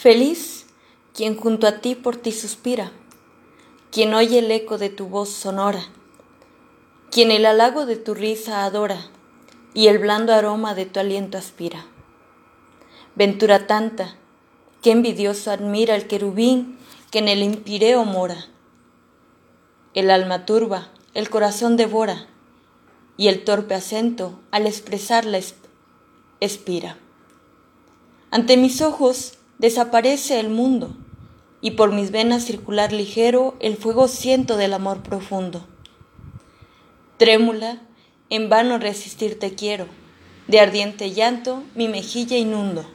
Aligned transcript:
Feliz 0.00 0.64
quien 1.12 1.36
junto 1.36 1.66
a 1.66 1.82
ti 1.82 1.94
por 1.94 2.16
ti 2.16 2.32
suspira, 2.32 2.90
quien 3.90 4.14
oye 4.14 4.38
el 4.38 4.50
eco 4.50 4.78
de 4.78 4.88
tu 4.88 5.04
voz 5.04 5.28
sonora, 5.28 5.82
quien 7.10 7.30
el 7.30 7.44
halago 7.44 7.84
de 7.84 7.96
tu 7.96 8.14
risa 8.14 8.64
adora 8.64 8.98
y 9.74 9.88
el 9.88 9.98
blando 9.98 10.32
aroma 10.32 10.74
de 10.74 10.86
tu 10.86 11.00
aliento 11.00 11.36
aspira. 11.36 11.84
Ventura 13.14 13.66
tanta, 13.66 14.16
que 14.80 14.90
envidioso 14.90 15.50
admira 15.50 15.96
el 15.96 16.06
querubín 16.06 16.78
que 17.10 17.18
en 17.18 17.28
el 17.28 17.42
empireo 17.42 18.06
mora. 18.06 18.46
El 19.92 20.10
alma 20.10 20.46
turba, 20.46 20.88
el 21.12 21.28
corazón 21.28 21.76
devora, 21.76 22.26
y 23.18 23.28
el 23.28 23.44
torpe 23.44 23.74
acento 23.74 24.40
al 24.50 24.66
expresarla 24.66 25.38
expira. 26.40 26.96
Ante 28.30 28.56
mis 28.56 28.80
ojos 28.80 29.36
desaparece 29.60 30.40
el 30.40 30.48
mundo, 30.48 30.96
y 31.60 31.72
por 31.72 31.92
mis 31.92 32.10
venas 32.10 32.46
circular 32.46 32.92
ligero 32.92 33.56
el 33.60 33.76
fuego 33.76 34.08
siento 34.08 34.56
del 34.56 34.72
amor 34.72 35.02
profundo. 35.02 35.66
Trémula, 37.18 37.82
en 38.30 38.48
vano 38.48 38.78
resistirte 38.78 39.54
quiero, 39.54 39.86
de 40.48 40.60
ardiente 40.60 41.10
llanto 41.12 41.62
mi 41.74 41.88
mejilla 41.88 42.38
inundo. 42.38 42.86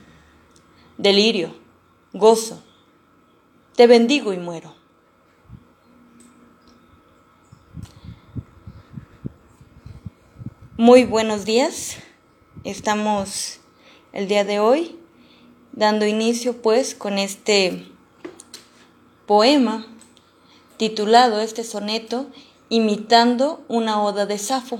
Delirio, 0.98 1.56
gozo, 2.14 2.64
te 3.76 3.86
bendigo 3.86 4.34
y 4.34 4.38
muero. 4.38 4.74
Muy 10.78 11.06
buenos 11.06 11.46
días. 11.46 11.98
Estamos 12.64 13.60
el 14.14 14.28
día 14.28 14.44
de 14.44 14.60
hoy 14.60 15.05
dando 15.76 16.08
inicio 16.08 16.62
pues 16.62 16.96
con 16.96 17.20
este 17.20 17.86
poema 19.28 19.86
titulado 20.78 21.40
este 21.42 21.64
soneto 21.64 22.28
imitando 22.70 23.64
una 23.68 24.02
oda 24.02 24.26
de 24.26 24.38
Safo. 24.38 24.80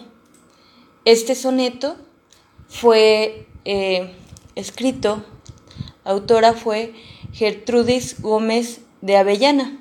Este 1.06 1.36
soneto 1.36 1.98
fue 2.68 3.48
eh, 3.66 4.16
escrito, 4.56 5.24
autora 6.04 6.54
fue 6.54 6.94
Gertrudis 7.32 8.22
Gómez 8.22 8.82
de 9.02 9.18
Avellana. 9.18 9.80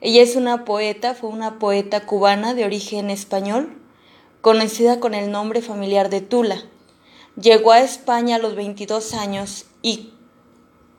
Ella 0.00 0.22
es 0.22 0.36
una 0.36 0.64
poeta, 0.64 1.14
fue 1.14 1.30
una 1.30 1.58
poeta 1.58 2.04
cubana 2.04 2.52
de 2.52 2.64
origen 2.64 3.08
español 3.08 3.78
conocida 4.42 5.00
con 5.00 5.14
el 5.14 5.30
nombre 5.30 5.62
familiar 5.62 6.10
de 6.10 6.20
Tula. 6.20 6.62
Llegó 7.40 7.72
a 7.72 7.80
España 7.80 8.36
a 8.36 8.38
los 8.38 8.54
22 8.54 9.14
años 9.14 9.64
y, 9.80 10.13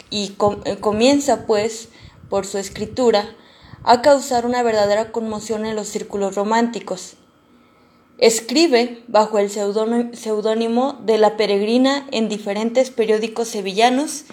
y 0.10 0.36
eh, 0.66 0.78
comienza, 0.80 1.46
pues, 1.46 1.90
por 2.30 2.46
su 2.46 2.58
escritura, 2.58 3.36
a 3.84 4.02
causar 4.02 4.46
una 4.46 4.64
verdadera 4.64 5.12
conmoción 5.12 5.66
en 5.66 5.76
los 5.76 5.88
círculos 5.88 6.36
románticos. 6.36 7.16
Escribe 8.18 9.04
bajo 9.08 9.40
el 9.40 9.50
seudónimo 9.50 10.94
de 11.04 11.18
La 11.18 11.36
Peregrina 11.38 12.08
en 12.12 12.30
diferentes 12.30 12.90
periódicos 12.90 13.50
sevillanos 13.50 14.26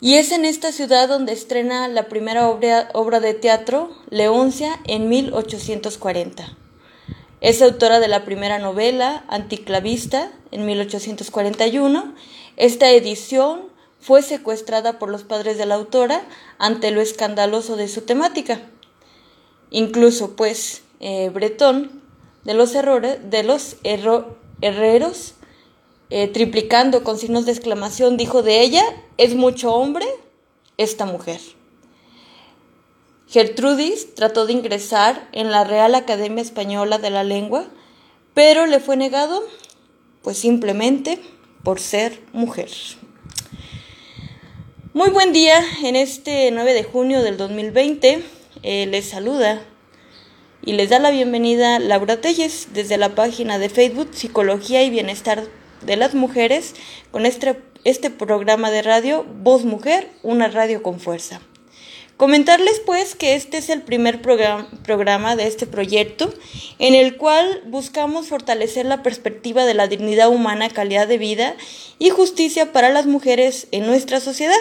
y 0.00 0.14
es 0.14 0.30
en 0.30 0.44
esta 0.44 0.70
ciudad 0.72 1.08
donde 1.08 1.32
estrena 1.32 1.88
la 1.88 2.08
primera 2.08 2.48
obra, 2.48 2.88
obra 2.94 3.18
de 3.18 3.34
teatro, 3.34 3.90
Leoncia, 4.10 4.78
en 4.86 5.08
1840. 5.08 6.56
Es 7.40 7.62
autora 7.62 7.98
de 7.98 8.08
la 8.08 8.24
primera 8.24 8.58
novela, 8.58 9.24
Anticlavista, 9.28 10.30
en 10.52 10.66
1841. 10.66 12.14
Esta 12.56 12.90
edición 12.90 13.62
fue 14.00 14.22
secuestrada 14.22 14.98
por 14.98 15.10
los 15.10 15.24
padres 15.24 15.58
de 15.58 15.66
la 15.66 15.74
autora 15.74 16.22
ante 16.58 16.90
lo 16.90 17.00
escandaloso 17.00 17.76
de 17.76 17.88
su 17.88 18.02
temática. 18.02 18.60
Incluso, 19.70 20.36
pues, 20.36 20.82
eh, 21.00 21.30
Bretón, 21.30 22.02
de 22.44 22.54
los 22.54 22.74
errores, 22.74 23.18
de 23.30 23.42
los 23.42 23.76
herreros, 23.82 25.34
eh, 26.10 26.28
triplicando 26.28 27.04
con 27.04 27.18
signos 27.18 27.44
de 27.44 27.52
exclamación, 27.52 28.16
dijo 28.16 28.42
de 28.42 28.62
ella, 28.62 28.82
es 29.18 29.34
mucho 29.34 29.74
hombre 29.74 30.06
esta 30.78 31.04
mujer. 31.04 31.40
Gertrudis 33.28 34.14
trató 34.14 34.46
de 34.46 34.54
ingresar 34.54 35.28
en 35.32 35.50
la 35.50 35.64
Real 35.64 35.94
Academia 35.94 36.40
Española 36.40 36.96
de 36.96 37.10
la 37.10 37.24
Lengua, 37.24 37.66
pero 38.32 38.64
le 38.64 38.80
fue 38.80 38.96
negado, 38.96 39.42
pues 40.22 40.38
simplemente 40.38 41.20
por 41.62 41.78
ser 41.78 42.22
mujer. 42.32 42.70
Muy 44.98 45.10
buen 45.10 45.32
día 45.32 45.62
en 45.84 45.94
este 45.94 46.50
9 46.50 46.74
de 46.74 46.82
junio 46.82 47.22
del 47.22 47.36
2020. 47.36 48.20
Eh, 48.64 48.86
les 48.86 49.08
saluda 49.08 49.62
y 50.64 50.72
les 50.72 50.90
da 50.90 50.98
la 50.98 51.12
bienvenida 51.12 51.78
Laura 51.78 52.20
Telles 52.20 52.70
desde 52.74 52.96
la 52.96 53.14
página 53.14 53.60
de 53.60 53.68
Facebook 53.68 54.08
Psicología 54.10 54.82
y 54.82 54.90
Bienestar 54.90 55.44
de 55.82 55.96
las 55.96 56.16
Mujeres 56.16 56.74
con 57.12 57.26
este, 57.26 57.62
este 57.84 58.10
programa 58.10 58.72
de 58.72 58.82
radio 58.82 59.24
Voz 59.40 59.64
Mujer, 59.64 60.10
una 60.24 60.48
radio 60.48 60.82
con 60.82 60.98
fuerza. 60.98 61.40
Comentarles 62.16 62.82
pues 62.84 63.14
que 63.14 63.36
este 63.36 63.58
es 63.58 63.68
el 63.68 63.82
primer 63.82 64.20
programa 64.20 65.36
de 65.36 65.46
este 65.46 65.68
proyecto 65.68 66.34
en 66.80 66.96
el 66.96 67.16
cual 67.16 67.62
buscamos 67.66 68.26
fortalecer 68.26 68.84
la 68.84 69.04
perspectiva 69.04 69.64
de 69.64 69.74
la 69.74 69.86
dignidad 69.86 70.28
humana, 70.28 70.68
calidad 70.68 71.06
de 71.06 71.18
vida 71.18 71.54
y 72.00 72.10
justicia 72.10 72.72
para 72.72 72.90
las 72.90 73.06
mujeres 73.06 73.68
en 73.70 73.86
nuestra 73.86 74.18
sociedad. 74.18 74.58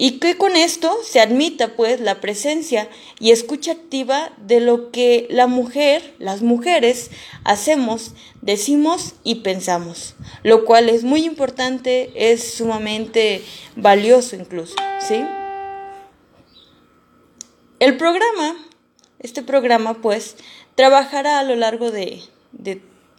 Y 0.00 0.20
que 0.20 0.36
con 0.36 0.54
esto 0.54 0.96
se 1.02 1.18
admita 1.18 1.74
pues 1.74 2.00
la 2.00 2.20
presencia 2.20 2.88
y 3.18 3.32
escucha 3.32 3.72
activa 3.72 4.30
de 4.36 4.60
lo 4.60 4.92
que 4.92 5.26
la 5.28 5.48
mujer, 5.48 6.14
las 6.20 6.40
mujeres, 6.40 7.10
hacemos, 7.42 8.12
decimos 8.40 9.16
y 9.24 9.40
pensamos, 9.40 10.14
lo 10.44 10.64
cual 10.64 10.88
es 10.88 11.02
muy 11.02 11.24
importante, 11.24 12.12
es 12.14 12.54
sumamente 12.54 13.42
valioso 13.74 14.36
incluso, 14.36 14.76
¿sí? 15.00 15.24
El 17.80 17.96
programa, 17.96 18.54
este 19.18 19.42
programa 19.42 19.94
pues, 19.94 20.36
trabajará 20.76 21.40
a 21.40 21.42
lo 21.42 21.56
largo 21.56 21.90
de, 21.90 22.22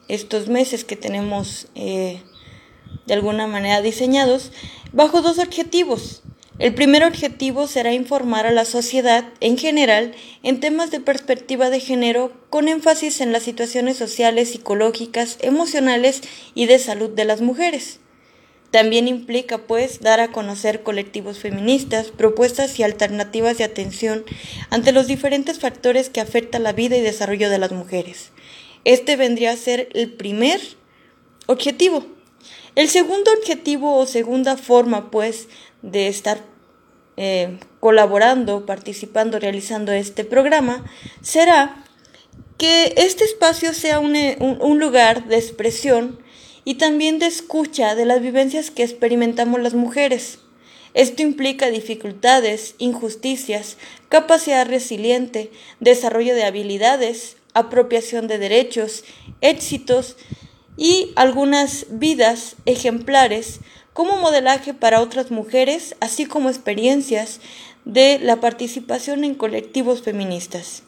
estos 0.08 0.48
meses 0.48 0.86
que 0.86 0.96
tenemos 0.96 1.68
eh, 1.76 2.24
de 3.06 3.14
alguna 3.14 3.48
manera 3.48 3.82
diseñados 3.82 4.54
bajo 4.94 5.22
dos 5.22 5.40
objetivos. 5.40 6.24
El 6.60 6.74
primer 6.74 7.06
objetivo 7.06 7.68
será 7.68 7.94
informar 7.94 8.46
a 8.46 8.52
la 8.52 8.66
sociedad 8.66 9.24
en 9.40 9.58
general 9.58 10.14
en 10.44 10.60
temas 10.60 10.92
de 10.92 11.00
perspectiva 11.00 11.70
de 11.70 11.80
género 11.80 12.34
con 12.50 12.68
énfasis 12.68 13.22
en 13.22 13.32
las 13.32 13.44
situaciones 13.44 13.96
sociales, 13.96 14.52
psicológicas, 14.52 15.38
emocionales 15.40 16.20
y 16.56 16.66
de 16.66 16.78
salud 16.78 17.12
de 17.12 17.24
las 17.24 17.40
mujeres. 17.40 18.02
También 18.72 19.08
implica, 19.08 19.58
pues, 19.58 20.02
dar 20.02 20.20
a 20.20 20.34
conocer 20.34 20.84
colectivos 20.84 21.40
feministas, 21.40 22.08
propuestas 22.08 22.78
y 22.78 22.84
alternativas 22.84 23.58
de 23.58 23.64
atención 23.64 24.26
ante 24.70 24.92
los 24.92 25.08
diferentes 25.08 25.60
factores 25.60 26.10
que 26.10 26.20
afectan 26.20 26.64
la 26.64 26.74
vida 26.74 26.98
y 26.98 27.02
desarrollo 27.02 27.50
de 27.50 27.58
las 27.58 27.72
mujeres. 27.72 28.32
Este 28.84 29.16
vendría 29.16 29.52
a 29.52 29.58
ser 29.58 29.88
el 29.94 30.12
primer 30.12 30.60
objetivo. 31.48 32.06
El 32.76 32.90
segundo 32.90 33.32
objetivo 33.34 33.98
o 33.98 34.06
segunda 34.06 34.56
forma, 34.56 35.10
pues, 35.10 35.48
de 35.82 36.08
estar 36.08 36.42
eh, 37.18 37.60
colaborando, 37.80 38.66
participando, 38.66 39.40
realizando 39.40 39.92
este 39.92 40.24
programa, 40.24 40.86
será 41.22 41.84
que 42.58 42.94
este 42.98 43.24
espacio 43.24 43.74
sea 43.74 44.00
un 44.00 44.80
lugar 44.80 45.28
de 45.28 45.38
expresión 45.38 46.20
y 46.66 46.76
también 46.76 47.20
de 47.20 47.26
escucha 47.26 47.96
de 47.96 48.06
las 48.06 48.22
vivencias 48.22 48.70
que 48.70 48.84
experimentamos 48.84 49.62
las 49.62 49.74
mujeres. 49.74 50.40
Esto 50.94 51.22
implica 51.22 51.70
dificultades, 51.70 52.76
injusticias, 52.80 53.78
capacidad 54.10 54.68
resiliente, 54.68 55.52
desarrollo 55.80 56.36
de 56.36 56.44
habilidades, 56.44 57.38
apropiación 57.54 58.28
de 58.28 58.40
derechos, 58.40 59.04
éxitos 59.42 60.18
y 60.78 61.12
algunas 61.16 61.86
vidas 61.90 62.56
ejemplares 62.66 63.60
como 63.94 64.18
modelaje 64.18 64.74
para 64.74 65.02
otras 65.02 65.32
mujeres, 65.32 65.96
así 66.00 66.26
como 66.26 66.50
experiencias 66.50 67.40
de 67.86 68.20
la 68.20 68.40
participación 68.40 69.24
en 69.24 69.36
colectivos 69.36 70.02
feministas. 70.02 70.84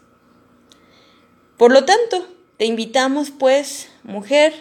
Por 1.57 1.71
lo 1.71 1.85
tanto, 1.85 2.27
te 2.57 2.65
invitamos, 2.65 3.31
pues, 3.31 3.89
mujer, 4.03 4.53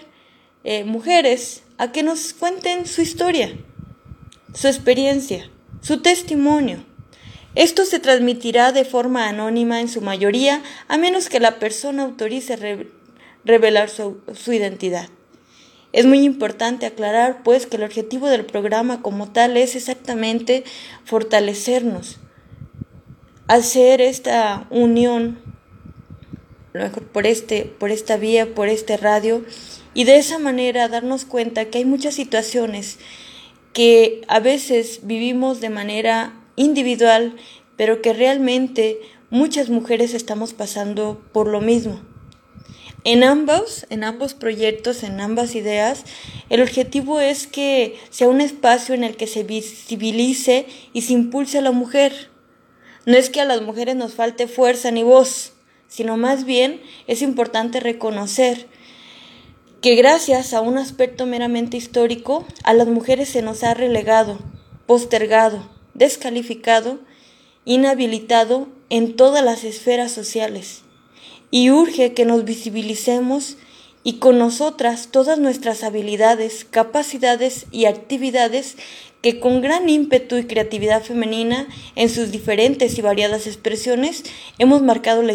eh, 0.65 0.85
mujeres 0.85 1.63
a 1.79 1.93
que 1.93 2.03
nos 2.03 2.33
cuenten 2.33 2.87
su 2.87 3.03
historia, 3.03 3.53
su 4.55 4.69
experiencia, 4.69 5.51
su 5.81 6.03
testimonio. 6.03 6.85
Esto 7.55 7.85
se 7.85 7.99
transmitirá 7.99 8.73
de 8.73 8.85
forma 8.85 9.29
anónima 9.29 9.81
en 9.81 9.89
su 9.89 10.01
mayoría, 10.01 10.63
a 10.89 10.99
menos 10.99 11.29
que 11.29 11.41
la 11.41 11.59
persona 11.59 12.05
autorice 12.05 12.87
revelar 13.45 13.89
su, 13.89 14.23
identidad. 14.53 15.09
Es 15.93 16.07
muy 16.07 16.25
importante 16.25 16.87
aclarar 16.87 17.43
pues 17.43 17.67
que 17.67 17.77
el 17.77 17.83
objetivo 17.83 18.29
del 18.29 18.47
programa 18.47 19.03
como 19.03 19.31
tal 19.33 19.57
es 19.57 19.75
exactamente 19.75 20.65
fortalecernos, 21.05 22.19
hacer 23.49 24.01
esta 24.01 24.67
unión 24.71 25.39
mejor 26.73 27.03
por 27.09 27.27
este 27.27 27.65
por 27.65 27.91
esta 27.91 28.17
vía, 28.17 28.55
por 28.55 28.69
este 28.69 28.97
radio 28.97 29.45
y 29.93 30.05
de 30.05 30.19
esa 30.19 30.39
manera 30.39 30.89
darnos 30.89 31.25
cuenta 31.25 31.65
que 31.65 31.79
hay 31.79 31.85
muchas 31.85 32.15
situaciones 32.15 32.99
que 33.73 34.23
a 34.29 34.41
veces 34.41 35.01
vivimos 35.03 35.61
de 35.61 35.71
manera 35.71 36.35
individual, 36.57 37.37
pero 37.77 38.03
que 38.03 38.13
realmente 38.13 38.99
muchas 39.31 39.71
mujeres 39.71 40.15
estamos 40.15 40.55
pasando 40.55 41.23
por 41.33 41.49
lo 41.49 41.61
mismo. 41.61 42.01
En 43.05 43.25
ambos, 43.25 43.87
en 43.89 44.05
ambos 44.05 44.35
proyectos, 44.35 45.03
en 45.05 45.21
ambas 45.21 45.55
ideas, 45.55 46.05
el 46.51 46.61
objetivo 46.61 47.19
es 47.19 47.47
que 47.47 47.99
sea 48.11 48.29
un 48.29 48.43
espacio 48.43 48.95
en 48.95 49.05
el 49.05 49.17
que 49.17 49.27
se 49.27 49.43
visibilice 49.43 50.67
y 50.93 51.03
se 51.03 51.15
impulse 51.15 51.59
a 51.59 51.63
la 51.63 51.73
mujer. 51.73 52.29
No 53.07 53.17
es 53.17 53.31
que 53.31 53.41
a 53.41 53.47
las 53.47 53.63
mujeres 53.63 53.97
nos 53.97 54.13
falte 54.13 54.49
fuerza 54.49 54.91
ni 54.91 55.03
voz, 55.03 55.55
sino 55.89 56.19
más 56.19 56.45
bien 56.45 56.83
es 57.07 57.23
importante 57.23 57.81
reconocer 57.81 58.67
que 59.81 59.95
gracias 59.95 60.53
a 60.53 60.61
un 60.61 60.77
aspecto 60.77 61.25
meramente 61.25 61.79
histórico, 61.79 62.45
a 62.65 62.75
las 62.75 62.87
mujeres 62.87 63.31
se 63.31 63.41
nos 63.41 63.65
ha 63.65 63.73
relegado, 63.73 64.39
postergado, 64.87 65.71
descalificado, 65.95 66.99
inhabilitado 67.65 68.69
en 68.91 69.17
todas 69.17 69.43
las 69.43 69.65
esferas 69.65 70.13
sociales. 70.13 70.83
Y 71.51 71.71
urge 71.71 72.15
que 72.15 72.25
nos 72.25 72.45
visibilicemos 72.45 73.57
y 74.03 74.15
con 74.15 74.39
nosotras 74.39 75.09
todas 75.11 75.39
nuestras 75.39 75.83
habilidades, 75.85 76.65
capacidades 76.65 77.67
y 77.71 77.85
actividades 77.85 78.77
que 79.21 79.39
con 79.41 79.61
gran 79.61 79.89
ímpetu 79.89 80.37
y 80.37 80.45
creatividad 80.45 81.03
femenina 81.03 81.69
en 81.97 82.09
sus 82.09 82.31
diferentes 82.31 82.97
y 82.97 83.03
variadas 83.03 83.47
expresiones 83.47 84.25
hemos 84.59 84.81
marcado 84.81 85.23
la 85.23 85.35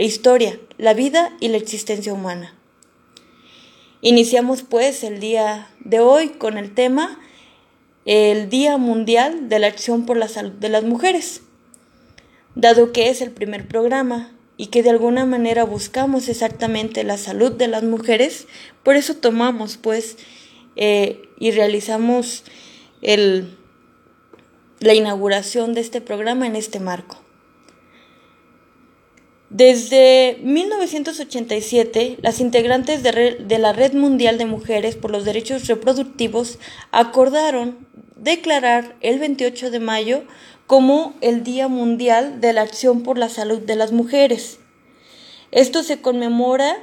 historia, 0.00 0.60
la 0.78 0.94
vida 0.94 1.32
y 1.40 1.48
la 1.48 1.56
existencia 1.56 2.12
humana. 2.12 2.54
Iniciamos 4.02 4.62
pues 4.62 5.02
el 5.02 5.18
día 5.18 5.68
de 5.80 5.98
hoy 5.98 6.28
con 6.28 6.58
el 6.58 6.74
tema 6.74 7.18
el 8.04 8.50
Día 8.50 8.76
Mundial 8.76 9.48
de 9.48 9.58
la 9.58 9.68
Acción 9.68 10.04
por 10.04 10.18
la 10.18 10.28
Salud 10.28 10.52
de 10.52 10.68
las 10.68 10.84
Mujeres. 10.84 11.40
Dado 12.54 12.92
que 12.92 13.08
es 13.08 13.22
el 13.22 13.30
primer 13.30 13.66
programa 13.66 14.30
y 14.56 14.66
que 14.66 14.82
de 14.82 14.90
alguna 14.90 15.24
manera 15.26 15.64
buscamos 15.64 16.28
exactamente 16.28 17.04
la 17.04 17.18
salud 17.18 17.52
de 17.52 17.68
las 17.68 17.82
mujeres, 17.82 18.46
por 18.82 18.96
eso 18.96 19.16
tomamos 19.16 19.76
pues 19.76 20.16
eh, 20.76 21.22
y 21.38 21.50
realizamos 21.50 22.44
el, 23.02 23.56
la 24.80 24.94
inauguración 24.94 25.74
de 25.74 25.80
este 25.80 26.00
programa 26.00 26.46
en 26.46 26.56
este 26.56 26.80
marco. 26.80 27.24
Desde 29.54 30.38
1987, 30.42 32.16
las 32.20 32.40
integrantes 32.40 33.04
de, 33.04 33.58
la 33.60 33.72
Red 33.72 33.92
Mundial 33.92 34.36
de 34.36 34.46
Mujeres 34.46 34.96
por 34.96 35.12
los 35.12 35.24
Derechos 35.24 35.68
Reproductivos 35.68 36.58
acordaron 36.90 37.86
declarar 38.16 38.96
el 39.00 39.20
28 39.20 39.70
de 39.70 39.78
mayo 39.78 40.24
como 40.66 41.14
el 41.20 41.44
Día 41.44 41.68
Mundial 41.68 42.40
de 42.40 42.52
la 42.52 42.62
Acción 42.62 43.02
por 43.02 43.18
la 43.18 43.28
Salud 43.28 43.60
de 43.60 43.76
las 43.76 43.92
Mujeres. 43.92 44.58
Esto 45.50 45.82
se 45.82 46.00
conmemora 46.00 46.76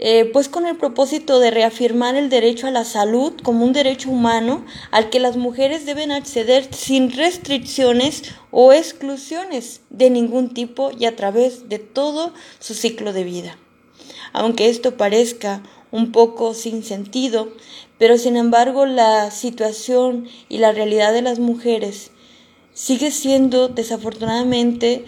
eh, 0.00 0.28
pues 0.32 0.48
con 0.48 0.66
el 0.66 0.76
propósito 0.76 1.38
de 1.38 1.52
reafirmar 1.52 2.16
el 2.16 2.28
derecho 2.28 2.66
a 2.66 2.72
la 2.72 2.84
salud 2.84 3.32
como 3.42 3.64
un 3.64 3.72
derecho 3.72 4.10
humano 4.10 4.64
al 4.90 5.08
que 5.08 5.20
las 5.20 5.36
mujeres 5.36 5.86
deben 5.86 6.10
acceder 6.10 6.74
sin 6.74 7.12
restricciones 7.12 8.24
o 8.50 8.72
exclusiones 8.72 9.82
de 9.90 10.10
ningún 10.10 10.52
tipo 10.52 10.90
y 10.98 11.04
a 11.04 11.14
través 11.14 11.68
de 11.68 11.78
todo 11.78 12.34
su 12.58 12.74
ciclo 12.74 13.12
de 13.12 13.22
vida. 13.22 13.56
Aunque 14.32 14.68
esto 14.68 14.96
parezca 14.96 15.62
un 15.92 16.10
poco 16.10 16.54
sin 16.54 16.82
sentido, 16.82 17.52
pero 17.96 18.18
sin 18.18 18.36
embargo 18.36 18.86
la 18.86 19.30
situación 19.30 20.26
y 20.48 20.58
la 20.58 20.72
realidad 20.72 21.12
de 21.12 21.22
las 21.22 21.38
mujeres 21.38 22.10
sigue 22.74 23.10
siendo 23.10 23.68
desafortunadamente 23.68 25.04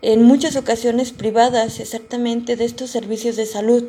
en 0.00 0.22
muchas 0.22 0.56
ocasiones 0.56 1.12
privadas 1.12 1.80
exactamente 1.80 2.56
de 2.56 2.64
estos 2.64 2.90
servicios 2.90 3.36
de 3.36 3.46
salud 3.46 3.84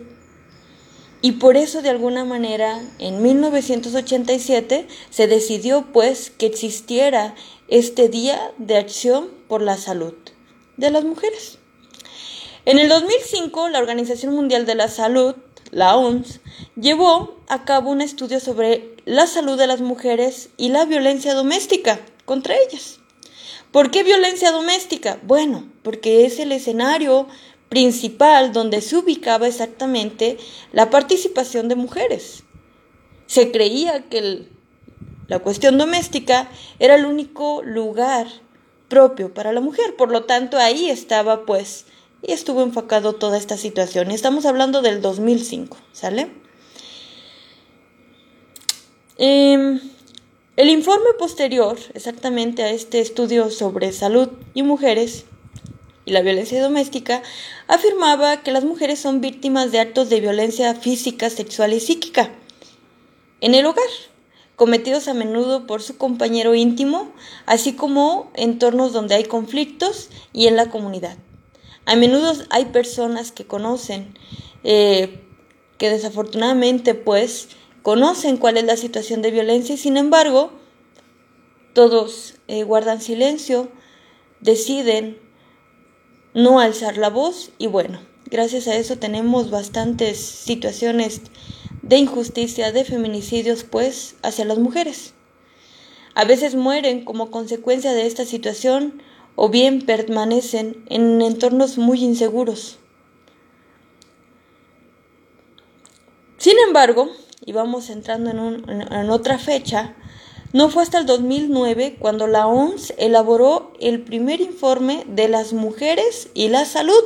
y 1.22 1.34
por 1.34 1.56
eso 1.56 1.82
de 1.82 1.90
alguna 1.90 2.26
manera 2.26 2.82
en 3.00 3.22
1987 3.22 4.88
se 5.10 5.28
decidió 5.28 5.86
pues 5.94 6.32
que 6.32 6.48
existiera 6.48 7.34
este 7.70 8.10
Día 8.10 8.52
de 8.58 8.78
Acción 8.78 9.30
por 9.48 9.62
la 9.62 9.78
Salud 9.78 10.16
de 10.76 10.92
las 10.92 11.06
Mujeres. 11.06 11.60
En 12.66 12.78
el 12.78 12.90
2005 12.90 13.70
la 13.70 13.80
Organización 13.80 14.36
Mundial 14.36 14.66
de 14.66 14.76
la 14.76 14.90
Salud, 14.90 15.36
la 15.72 15.96
OMS, 15.96 16.42
llevó 16.76 17.38
a 17.48 17.64
cabo 17.64 17.92
un 17.92 18.02
estudio 18.02 18.40
sobre 18.40 18.96
la 19.06 19.26
salud 19.26 19.58
de 19.58 19.68
las 19.68 19.82
mujeres 19.82 20.50
y 20.58 20.70
la 20.70 20.86
violencia 20.86 21.34
doméstica 21.36 22.00
contra 22.26 22.56
ellas. 22.56 23.00
¿Por 23.74 23.90
qué 23.90 24.04
violencia 24.04 24.52
doméstica? 24.52 25.20
Bueno, 25.24 25.68
porque 25.82 26.26
es 26.26 26.38
el 26.38 26.52
escenario 26.52 27.28
principal 27.70 28.54
donde 28.54 28.82
se 28.82 28.98
ubicaba 28.98 29.48
exactamente 29.48 30.38
la 30.72 30.92
participación 30.92 31.70
de 31.70 31.76
mujeres. 31.76 32.44
Se 33.26 33.52
creía 33.52 34.04
que 34.10 34.48
la 35.28 35.40
cuestión 35.40 35.80
doméstica 35.80 36.52
era 36.78 36.94
el 36.94 37.06
único 37.06 37.64
lugar 37.64 38.28
propio 38.90 39.34
para 39.34 39.52
la 39.52 39.60
mujer, 39.60 39.96
por 39.96 40.12
lo 40.12 40.26
tanto 40.26 40.60
ahí 40.60 40.92
estaba 40.92 41.48
pues 41.48 41.88
y 42.22 42.32
estuvo 42.32 42.62
enfocado 42.62 43.14
toda 43.14 43.40
esta 43.40 43.58
situación. 43.58 44.12
Y 44.12 44.14
estamos 44.14 44.46
hablando 44.46 44.84
del 44.84 45.02
2005, 45.02 45.78
¿sale? 45.94 46.30
Em, 49.18 49.80
el 50.56 50.70
informe 50.70 51.14
posterior, 51.18 51.78
exactamente 51.94 52.64
a 52.64 52.70
este 52.70 53.00
estudio 53.00 53.50
sobre 53.50 53.92
salud 53.92 54.30
y 54.54 54.64
mujeres, 54.64 55.26
y 56.06 56.12
la 56.12 56.22
violencia 56.22 56.62
doméstica, 56.62 57.24
afirmaba 57.68 58.44
que 58.44 58.52
las 58.52 58.64
mujeres 58.64 59.00
son 59.00 59.22
víctimas 59.22 59.72
de 59.72 59.80
actos 59.80 60.10
de 60.10 60.20
violencia 60.20 60.76
física, 60.76 61.30
sexual 61.30 61.74
y 61.74 61.80
psíquica 61.80 62.32
en 63.44 63.56
el 63.56 63.66
hogar, 63.66 63.84
cometidos 64.56 65.10
a 65.10 65.14
menudo 65.14 65.68
por 65.68 65.82
su 65.82 65.98
compañero 65.98 66.56
íntimo, 66.56 67.12
así 67.46 67.74
como 67.74 68.32
en 68.36 68.52
entornos 68.52 68.94
donde 68.94 69.16
hay 69.16 69.26
conflictos 69.26 70.10
y 70.32 70.48
en 70.48 70.56
la 70.56 70.70
comunidad. 70.70 71.18
A 71.86 71.98
menudo 71.98 72.32
hay 72.52 72.66
personas 72.66 73.34
que 73.34 73.46
conocen, 73.46 74.18
eh, 74.64 75.20
que 75.78 75.90
desafortunadamente 75.90 76.94
pues 76.94 77.50
conocen 77.84 78.38
cuál 78.38 78.58
es 78.58 78.64
la 78.64 78.78
situación 78.78 79.22
de 79.22 79.30
violencia 79.30 79.76
y 79.76 79.78
sin 79.78 79.98
embargo 79.98 80.52
todos 81.74 82.36
eh, 82.48 82.64
guardan 82.64 83.02
silencio, 83.02 83.70
deciden 84.40 85.20
no 86.34 86.60
alzar 86.60 86.98
la 86.98 87.10
voz 87.10 87.52
y 87.58 87.68
bueno, 87.68 88.00
gracias 88.26 88.68
a 88.68 88.76
eso 88.76 88.98
tenemos 88.98 89.52
bastantes 89.52 90.18
situaciones 90.18 91.22
de 91.82 91.98
injusticia, 91.98 92.72
de 92.72 92.86
feminicidios 92.86 93.64
pues 93.64 94.16
hacia 94.24 94.46
las 94.46 94.58
mujeres. 94.58 95.14
A 96.16 96.26
veces 96.26 96.56
mueren 96.56 97.04
como 97.04 97.32
consecuencia 97.32 97.94
de 97.94 98.06
esta 98.06 98.26
situación 98.26 99.02
o 99.36 99.50
bien 99.50 99.82
permanecen 99.82 100.86
en 100.90 101.22
entornos 101.22 101.78
muy 101.78 102.04
inseguros. 102.04 102.78
Sin 106.38 106.60
embargo, 106.60 107.10
y 107.46 107.52
vamos 107.52 107.90
entrando 107.90 108.32
en, 108.32 108.94
en 108.94 109.10
otra 109.10 109.38
fecha, 109.38 109.96
no 110.54 110.70
fue 110.70 110.84
hasta 110.84 111.00
el 111.00 111.08
2009 111.08 111.98
cuando 112.00 112.28
la 112.28 112.46
OMS 112.48 112.94
elaboró 112.98 113.74
el 113.80 114.02
primer 114.04 114.40
informe 114.40 115.04
de 115.08 115.28
las 115.28 115.52
mujeres 115.52 116.30
y 116.36 116.50
la 116.50 116.66
salud. 116.66 117.04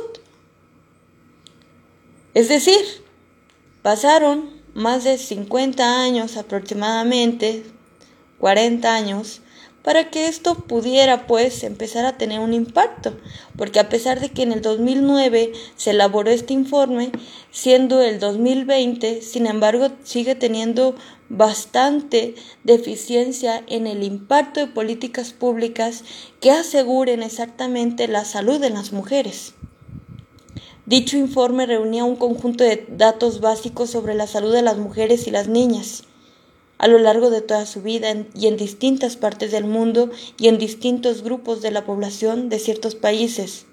Es 2.34 2.50
decir, 2.50 2.78
pasaron 3.82 4.50
más 4.74 5.04
de 5.04 5.16
50 5.16 6.02
años 6.02 6.36
aproximadamente, 6.36 7.64
40 8.38 8.94
años, 8.94 9.40
para 9.88 10.10
que 10.10 10.28
esto 10.28 10.54
pudiera 10.54 11.26
pues 11.26 11.64
empezar 11.64 12.04
a 12.04 12.18
tener 12.18 12.40
un 12.40 12.52
impacto, 12.52 13.16
porque 13.56 13.80
a 13.80 13.88
pesar 13.88 14.20
de 14.20 14.28
que 14.28 14.42
en 14.42 14.52
el 14.52 14.60
2009 14.60 15.52
se 15.76 15.92
elaboró 15.92 16.28
este 16.30 16.52
informe, 16.52 17.10
siendo 17.52 18.02
el 18.02 18.20
2020, 18.20 19.22
sin 19.22 19.46
embargo, 19.46 19.88
sigue 20.04 20.34
teniendo 20.34 20.94
bastante 21.30 22.34
deficiencia 22.64 23.64
en 23.66 23.86
el 23.86 24.02
impacto 24.02 24.60
de 24.60 24.66
políticas 24.66 25.32
públicas 25.32 26.04
que 26.38 26.50
aseguren 26.50 27.22
exactamente 27.22 28.08
la 28.08 28.26
salud 28.26 28.60
de 28.60 28.68
las 28.68 28.92
mujeres. 28.92 29.54
Dicho 30.84 31.16
informe 31.16 31.64
reunía 31.64 32.04
un 32.04 32.16
conjunto 32.16 32.62
de 32.62 32.84
datos 32.90 33.40
básicos 33.40 33.88
sobre 33.88 34.14
la 34.14 34.26
salud 34.26 34.52
de 34.52 34.60
las 34.60 34.76
mujeres 34.76 35.26
y 35.26 35.30
las 35.30 35.48
niñas 35.48 36.04
a 36.78 36.88
lo 36.88 36.98
largo 36.98 37.30
de 37.30 37.42
toda 37.42 37.66
su 37.66 37.82
vida 37.82 38.08
y 38.34 38.46
en 38.46 38.56
distintas 38.56 39.16
partes 39.16 39.50
del 39.50 39.64
mundo 39.64 40.10
y 40.38 40.48
en 40.48 40.56
distintos 40.58 41.22
grupos 41.22 41.60
de 41.60 41.70
la 41.70 41.84
población 41.84 42.48
de 42.48 42.58
ciertos 42.58 42.94
países. 42.94 43.66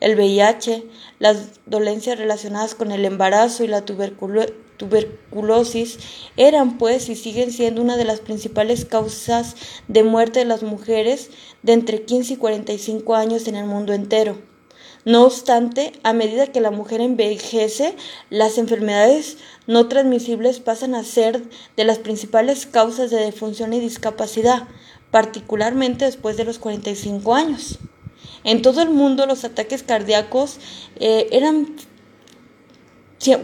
El 0.00 0.14
VIH, 0.14 0.84
las 1.18 1.58
dolencias 1.66 2.18
relacionadas 2.18 2.76
con 2.76 2.92
el 2.92 3.04
embarazo 3.04 3.64
y 3.64 3.66
la 3.66 3.84
tuberculosis 3.84 5.98
eran 6.36 6.78
pues 6.78 7.08
y 7.08 7.16
siguen 7.16 7.50
siendo 7.50 7.82
una 7.82 7.96
de 7.96 8.04
las 8.04 8.20
principales 8.20 8.84
causas 8.84 9.56
de 9.88 10.04
muerte 10.04 10.38
de 10.38 10.44
las 10.44 10.62
mujeres 10.62 11.30
de 11.64 11.72
entre 11.72 12.02
15 12.02 12.34
y 12.34 12.36
45 12.36 13.16
años 13.16 13.48
en 13.48 13.56
el 13.56 13.66
mundo 13.66 13.92
entero. 13.92 14.38
No 15.08 15.24
obstante, 15.24 15.92
a 16.02 16.12
medida 16.12 16.48
que 16.48 16.60
la 16.60 16.70
mujer 16.70 17.00
envejece, 17.00 17.96
las 18.28 18.58
enfermedades 18.58 19.38
no 19.66 19.88
transmisibles 19.88 20.60
pasan 20.60 20.94
a 20.94 21.02
ser 21.02 21.44
de 21.78 21.84
las 21.84 21.96
principales 21.96 22.66
causas 22.66 23.10
de 23.10 23.16
defunción 23.16 23.72
y 23.72 23.80
discapacidad, 23.80 24.68
particularmente 25.10 26.04
después 26.04 26.36
de 26.36 26.44
los 26.44 26.58
45 26.58 27.34
años. 27.34 27.78
En 28.44 28.60
todo 28.60 28.82
el 28.82 28.90
mundo 28.90 29.24
los 29.24 29.44
ataques 29.44 29.82
cardíacos 29.82 30.58
eh, 30.96 31.28
eran 31.32 31.74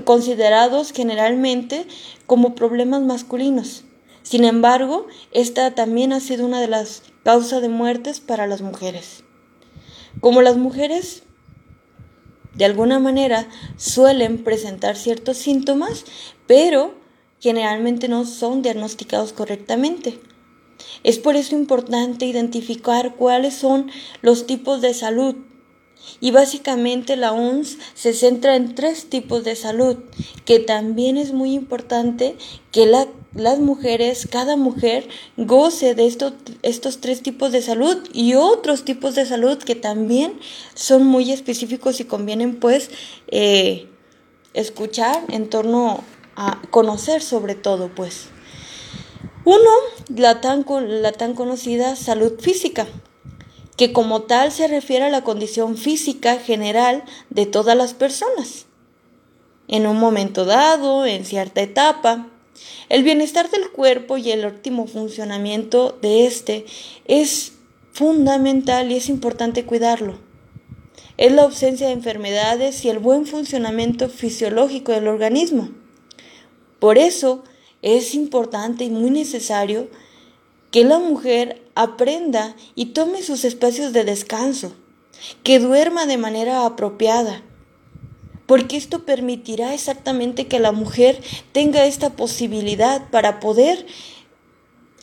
considerados 0.04 0.92
generalmente 0.92 1.86
como 2.26 2.54
problemas 2.54 3.00
masculinos. 3.00 3.84
Sin 4.22 4.44
embargo, 4.44 5.06
esta 5.32 5.74
también 5.74 6.12
ha 6.12 6.20
sido 6.20 6.44
una 6.44 6.60
de 6.60 6.68
las 6.68 7.04
causas 7.22 7.62
de 7.62 7.70
muertes 7.70 8.20
para 8.20 8.46
las 8.46 8.60
mujeres. 8.60 9.24
Como 10.20 10.42
las 10.42 10.58
mujeres 10.58 11.22
de 12.54 12.64
alguna 12.64 12.98
manera 12.98 13.48
suelen 13.76 14.44
presentar 14.44 14.96
ciertos 14.96 15.36
síntomas, 15.36 16.04
pero 16.46 16.94
generalmente 17.40 18.08
no 18.08 18.24
son 18.24 18.62
diagnosticados 18.62 19.32
correctamente. 19.32 20.20
Es 21.02 21.18
por 21.18 21.36
eso 21.36 21.54
importante 21.54 22.26
identificar 22.26 23.16
cuáles 23.16 23.54
son 23.54 23.90
los 24.22 24.46
tipos 24.46 24.80
de 24.80 24.94
salud. 24.94 25.36
Y 26.20 26.30
básicamente 26.30 27.16
la 27.16 27.32
OMS 27.32 27.78
se 27.94 28.12
centra 28.12 28.56
en 28.56 28.74
tres 28.74 29.08
tipos 29.08 29.44
de 29.44 29.56
salud, 29.56 29.96
que 30.44 30.58
también 30.58 31.16
es 31.16 31.32
muy 31.32 31.52
importante 31.54 32.36
que 32.72 32.86
la 32.86 33.06
las 33.34 33.58
mujeres, 33.58 34.28
cada 34.30 34.56
mujer 34.56 35.08
goce 35.36 35.94
de 35.94 36.06
estos, 36.06 37.00
tres 37.00 37.22
tipos 37.22 37.52
de 37.52 37.62
salud 37.62 37.96
y 38.12 38.34
otros 38.34 38.84
tipos 38.84 39.14
de 39.14 39.26
salud 39.26 39.58
que 39.58 39.74
también 39.74 40.38
son 40.74 41.04
muy 41.04 41.32
específicos 41.32 42.00
y 42.00 42.04
convienen 42.04 42.60
pues 42.60 42.90
eh, 43.28 43.88
escuchar 44.54 45.24
en 45.28 45.50
torno 45.50 46.04
a 46.36 46.62
conocer 46.70 47.22
sobre 47.22 47.54
todo 47.54 47.88
pues. 47.88 48.26
Uno, 49.44 49.70
la 50.08 50.40
tan, 50.40 50.64
la 51.02 51.12
tan 51.12 51.34
conocida 51.34 51.96
salud 51.96 52.40
física, 52.40 52.86
que 53.76 53.92
como 53.92 54.22
tal 54.22 54.52
se 54.52 54.68
refiere 54.68 55.06
a 55.06 55.10
la 55.10 55.24
condición 55.24 55.76
física 55.76 56.38
general 56.38 57.04
de 57.30 57.46
todas 57.46 57.76
las 57.76 57.94
personas. 57.94 58.66
En 59.66 59.86
un 59.86 59.98
momento 59.98 60.44
dado, 60.44 61.06
en 61.06 61.24
cierta 61.24 61.62
etapa, 61.62 62.28
el 62.88 63.02
bienestar 63.02 63.50
del 63.50 63.70
cuerpo 63.70 64.16
y 64.16 64.30
el 64.30 64.44
óptimo 64.44 64.86
funcionamiento 64.86 65.98
de 66.02 66.26
éste 66.26 66.66
es 67.06 67.52
fundamental 67.92 68.92
y 68.92 68.96
es 68.96 69.08
importante 69.08 69.64
cuidarlo. 69.64 70.18
Es 71.16 71.32
la 71.32 71.42
ausencia 71.42 71.86
de 71.86 71.92
enfermedades 71.92 72.84
y 72.84 72.90
el 72.90 72.98
buen 72.98 73.26
funcionamiento 73.26 74.08
fisiológico 74.08 74.92
del 74.92 75.08
organismo. 75.08 75.70
Por 76.78 76.98
eso 76.98 77.44
es 77.82 78.14
importante 78.14 78.84
y 78.84 78.90
muy 78.90 79.10
necesario 79.10 79.88
que 80.70 80.84
la 80.84 80.98
mujer 80.98 81.63
aprenda 81.74 82.54
y 82.74 82.86
tome 82.86 83.22
sus 83.22 83.44
espacios 83.44 83.92
de 83.92 84.04
descanso, 84.04 84.72
que 85.42 85.58
duerma 85.58 86.06
de 86.06 86.18
manera 86.18 86.66
apropiada, 86.66 87.42
porque 88.46 88.76
esto 88.76 89.04
permitirá 89.04 89.74
exactamente 89.74 90.46
que 90.46 90.60
la 90.60 90.72
mujer 90.72 91.22
tenga 91.52 91.86
esta 91.86 92.10
posibilidad 92.10 93.08
para 93.10 93.40
poder 93.40 93.86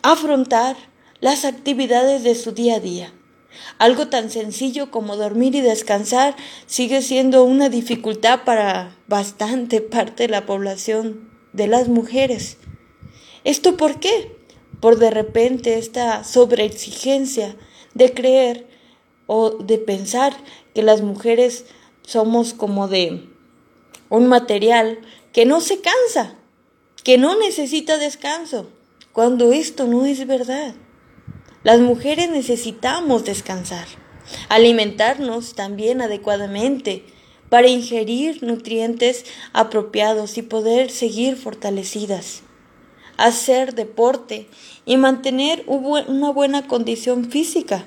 afrontar 0.03 0.75
las 1.19 1.45
actividades 1.45 2.23
de 2.23 2.35
su 2.35 2.51
día 2.51 2.75
a 2.75 2.79
día. 2.79 3.13
Algo 3.77 4.07
tan 4.07 4.29
sencillo 4.29 4.91
como 4.91 5.17
dormir 5.17 5.55
y 5.55 5.61
descansar 5.61 6.35
sigue 6.65 7.01
siendo 7.01 7.43
una 7.43 7.69
dificultad 7.69 8.43
para 8.43 8.95
bastante 9.07 9.81
parte 9.81 10.23
de 10.23 10.29
la 10.29 10.45
población 10.45 11.29
de 11.53 11.67
las 11.67 11.87
mujeres. 11.87 12.57
¿Esto 13.43 13.75
por 13.75 13.99
qué? 13.99 14.40
Por 14.81 14.99
de 14.99 15.11
repente 15.11 15.77
esta 15.77 16.25
sobreexigencia 16.25 17.55
de 17.93 18.13
creer 18.13 18.67
o 19.27 19.51
de 19.51 19.77
pensar 19.77 20.35
que 20.73 20.83
las 20.83 21.01
mujeres 21.01 21.65
somos 22.01 22.53
como 22.53 22.89
de 22.89 23.29
un 24.09 24.27
material 24.27 24.99
que 25.31 25.45
no 25.45 25.61
se 25.61 25.79
cansa, 25.79 26.35
que 27.03 27.17
no 27.17 27.39
necesita 27.39 27.97
descanso, 27.97 28.67
cuando 29.13 29.53
esto 29.53 29.87
no 29.87 30.05
es 30.05 30.27
verdad. 30.27 30.75
Las 31.63 31.79
mujeres 31.79 32.29
necesitamos 32.29 33.23
descansar, 33.23 33.87
alimentarnos 34.49 35.55
también 35.55 36.01
adecuadamente 36.01 37.05
para 37.49 37.67
ingerir 37.67 38.43
nutrientes 38.43 39.25
apropiados 39.53 40.37
y 40.37 40.41
poder 40.41 40.89
seguir 40.89 41.35
fortalecidas, 41.35 42.43
hacer 43.25 43.75
deporte 43.75 44.47
y 44.85 44.97
mantener 44.97 45.63
una 45.67 46.29
buena 46.31 46.67
condición 46.67 47.29
física 47.29 47.85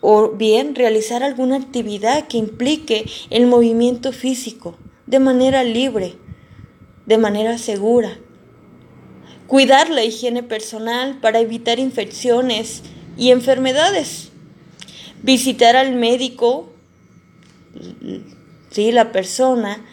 o 0.00 0.30
bien 0.30 0.74
realizar 0.74 1.22
alguna 1.22 1.56
actividad 1.56 2.28
que 2.28 2.38
implique 2.38 3.06
el 3.30 3.46
movimiento 3.46 4.12
físico 4.12 4.76
de 5.06 5.18
manera 5.18 5.64
libre, 5.64 6.14
de 7.06 7.18
manera 7.18 7.58
segura. 7.58 8.18
Cuidar 9.46 9.88
la 9.88 10.04
higiene 10.04 10.42
personal 10.42 11.18
para 11.20 11.40
evitar 11.40 11.78
infecciones 11.78 12.82
y 13.16 13.30
enfermedades. 13.30 14.30
Visitar 15.22 15.74
al 15.74 15.94
médico, 15.94 16.70
sí, 18.70 18.92
la 18.92 19.10
persona 19.10 19.84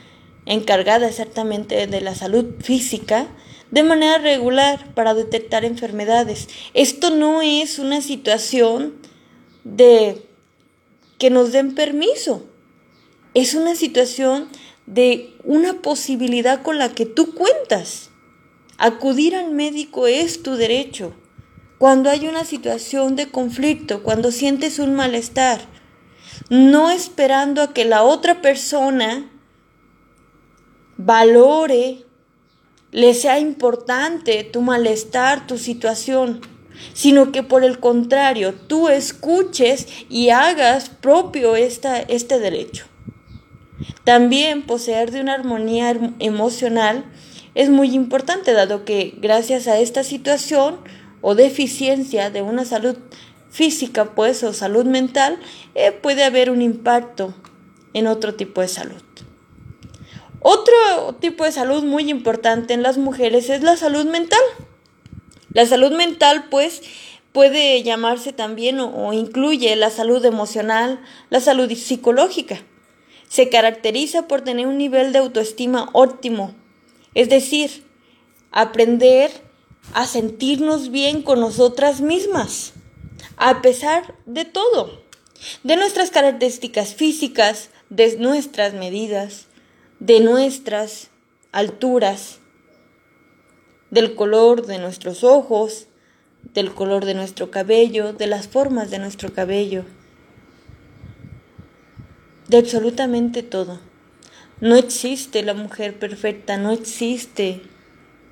encargada 0.45 1.07
exactamente 1.07 1.87
de 1.87 2.01
la 2.01 2.13
salud 2.13 2.45
física, 2.59 3.27
de 3.75 3.83
manera 3.83 4.19
regular 4.19 4.93
para 4.93 5.13
detectar 5.13 5.65
enfermedades. 5.65 6.47
Esto 6.73 7.09
no 7.09 7.41
es 7.41 7.77
una 7.77 7.99
situación 7.99 8.93
de 9.65 10.25
que 11.17 11.29
nos 11.29 11.51
den 11.51 11.75
permiso. 11.75 12.45
Es 13.33 13.53
una 13.53 13.75
situación 13.75 14.47
de 14.85 15.33
una 15.43 15.81
posibilidad 15.81 16.61
con 16.61 16.79
la 16.79 16.93
que 16.93 17.05
tú 17.05 17.35
cuentas. 17.35 18.11
Acudir 18.77 19.35
al 19.35 19.51
médico 19.51 20.07
es 20.07 20.41
tu 20.41 20.55
derecho. 20.55 21.13
Cuando 21.77 22.09
hay 22.09 22.29
una 22.29 22.45
situación 22.45 23.17
de 23.17 23.29
conflicto, 23.29 24.03
cuando 24.03 24.31
sientes 24.31 24.79
un 24.79 24.95
malestar, 24.95 25.59
no 26.49 26.91
esperando 26.91 27.61
a 27.61 27.73
que 27.73 27.83
la 27.83 28.03
otra 28.03 28.41
persona 28.41 29.29
valore, 30.95 32.04
le 32.95 33.13
sea 33.13 33.39
importante 33.39 34.45
tu 34.45 34.61
malestar, 34.61 35.47
tu 35.47 35.57
situación, 35.57 36.39
sino 36.93 37.33
que 37.33 37.43
por 37.43 37.65
el 37.65 37.81
contrario, 37.81 38.53
tú 38.53 38.87
escuches 38.87 39.87
y 40.07 40.29
hagas 40.29 40.87
propio 40.87 41.57
esta, 41.57 41.99
este 41.99 42.39
derecho. 42.39 42.85
También 44.05 44.61
poseer 44.61 45.11
de 45.11 45.19
una 45.19 45.33
armonía 45.33 45.93
emocional 46.19 47.03
es 47.53 47.69
muy 47.69 47.93
importante, 47.93 48.53
dado 48.53 48.85
que 48.85 49.13
gracias 49.17 49.67
a 49.67 49.77
esta 49.77 50.05
situación 50.05 50.77
o 51.19 51.35
deficiencia 51.35 52.29
de 52.29 52.43
una 52.43 52.63
salud 52.63 52.95
física, 53.49 54.15
pues, 54.15 54.41
o 54.41 54.53
salud 54.53 54.85
mental, 54.85 55.37
eh, 55.73 55.91
puede 55.91 56.23
haber 56.23 56.49
un 56.49 56.61
impacto 56.61 57.33
en 57.93 58.07
otro 58.07 58.35
tipo 58.35 58.61
de 58.61 58.69
salud. 58.69 59.03
Otro 60.47 61.15
tipo 61.19 61.43
de 61.43 61.51
salud 61.51 61.83
muy 61.83 62.07
importante 62.07 62.75
en 62.75 62.83
las 62.83 62.99
mujeres 62.99 63.49
es 63.49 63.63
la 63.63 63.77
salud 63.77 64.05
mental. 64.05 64.39
La 65.53 65.65
salud 65.65 65.91
mental, 65.91 66.49
pues, 66.51 66.83
puede 67.31 67.81
llamarse 67.81 68.31
también 68.31 68.79
o 68.79 69.11
incluye 69.11 69.75
la 69.75 69.89
salud 69.89 70.23
emocional, 70.23 71.01
la 71.31 71.39
salud 71.39 71.71
psicológica 71.73 72.61
se 73.27 73.49
caracteriza 73.49 74.27
por 74.27 74.41
tener 74.41 74.67
un 74.67 74.77
nivel 74.77 75.13
de 75.13 75.17
autoestima 75.17 75.89
óptimo, 75.93 76.53
es 77.15 77.27
decir, 77.27 77.83
aprender 78.51 79.31
a 79.93 80.05
sentirnos 80.05 80.91
bien 80.91 81.23
con 81.23 81.39
nosotras 81.39 82.01
mismas, 82.01 82.73
a 83.37 83.63
pesar 83.63 84.13
de 84.27 84.45
todo, 84.45 85.01
de 85.63 85.75
nuestras 85.75 86.11
características 86.11 86.93
físicas, 86.93 87.71
de 87.89 88.15
nuestras 88.19 88.75
medidas, 88.75 89.44
de 89.99 90.19
nuestras 90.19 91.09
alturas, 91.51 92.39
del 93.91 94.15
color 94.15 94.65
de 94.65 94.77
nuestros 94.77 95.23
ojos, 95.23 95.87
del 96.53 96.73
color 96.73 97.05
de 97.05 97.13
nuestro 97.13 97.51
cabello, 97.51 98.13
de 98.13 98.27
las 98.27 98.47
formas 98.47 98.91
de 98.91 98.99
nuestro 98.99 99.33
cabello, 99.33 99.85
de 102.47 102.57
absolutamente 102.57 103.43
todo. 103.43 103.79
No 104.61 104.75
existe 104.75 105.43
la 105.43 105.53
mujer 105.53 105.97
perfecta, 105.97 106.57
no 106.57 106.71
existe 106.71 107.61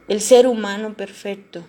el 0.08 0.22
ser 0.22 0.48
humano 0.48 0.96
perfecto. 0.96 1.66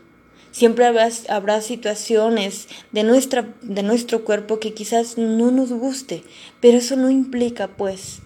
Siempre 0.50 0.86
habrá, 0.86 1.60
situaciones 1.60 2.68
de, 2.92 3.02
nuestra, 3.02 3.52
de 3.62 3.82
nuestro 3.82 4.24
cuerpo 4.24 4.60
que 4.60 4.72
quizás 4.72 5.18
no 5.18 5.50
nos 5.50 5.72
guste, 5.72 6.22
pero 6.60 6.78
eso 6.78 6.94
no 6.94 7.10
implica, 7.10 7.66
pues, 7.66 8.20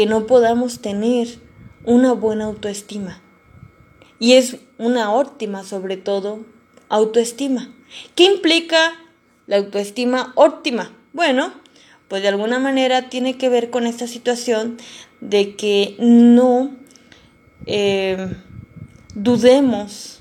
que 0.00 0.06
no 0.06 0.26
podamos 0.26 0.80
tener 0.80 1.28
una 1.84 2.14
buena 2.14 2.46
autoestima. 2.46 3.20
Y 4.18 4.32
es 4.32 4.56
una 4.78 5.12
óptima, 5.12 5.62
sobre 5.62 5.98
todo, 5.98 6.46
autoestima. 6.88 7.70
¿Qué 8.14 8.24
implica 8.24 8.94
la 9.46 9.58
autoestima 9.58 10.32
óptima? 10.36 10.96
Bueno, 11.12 11.52
pues 12.08 12.22
de 12.22 12.28
alguna 12.28 12.58
manera 12.58 13.10
tiene 13.10 13.36
que 13.36 13.50
ver 13.50 13.68
con 13.68 13.86
esta 13.86 14.06
situación 14.06 14.78
de 15.20 15.54
que 15.54 15.96
no 15.98 16.70
eh, 17.66 18.36
dudemos 19.14 20.20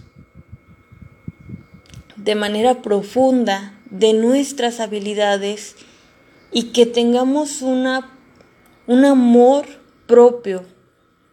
de 2.18 2.36
manera 2.36 2.82
profunda 2.82 3.80
de 3.90 4.12
nuestras 4.12 4.82
habilidades 4.82 5.78
y 6.52 6.74
que 6.74 6.86
tengamos 6.86 7.62
una, 7.62 8.19
un 8.90 9.06
amor 9.06 9.68
propio 10.08 10.66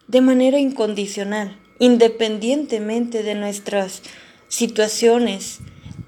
de 0.08 0.20
manera 0.20 0.58
incondicional, 0.58 1.58
independientemente 1.78 3.22
de 3.22 3.34
nuestras 3.34 4.02
situaciones, 4.48 5.60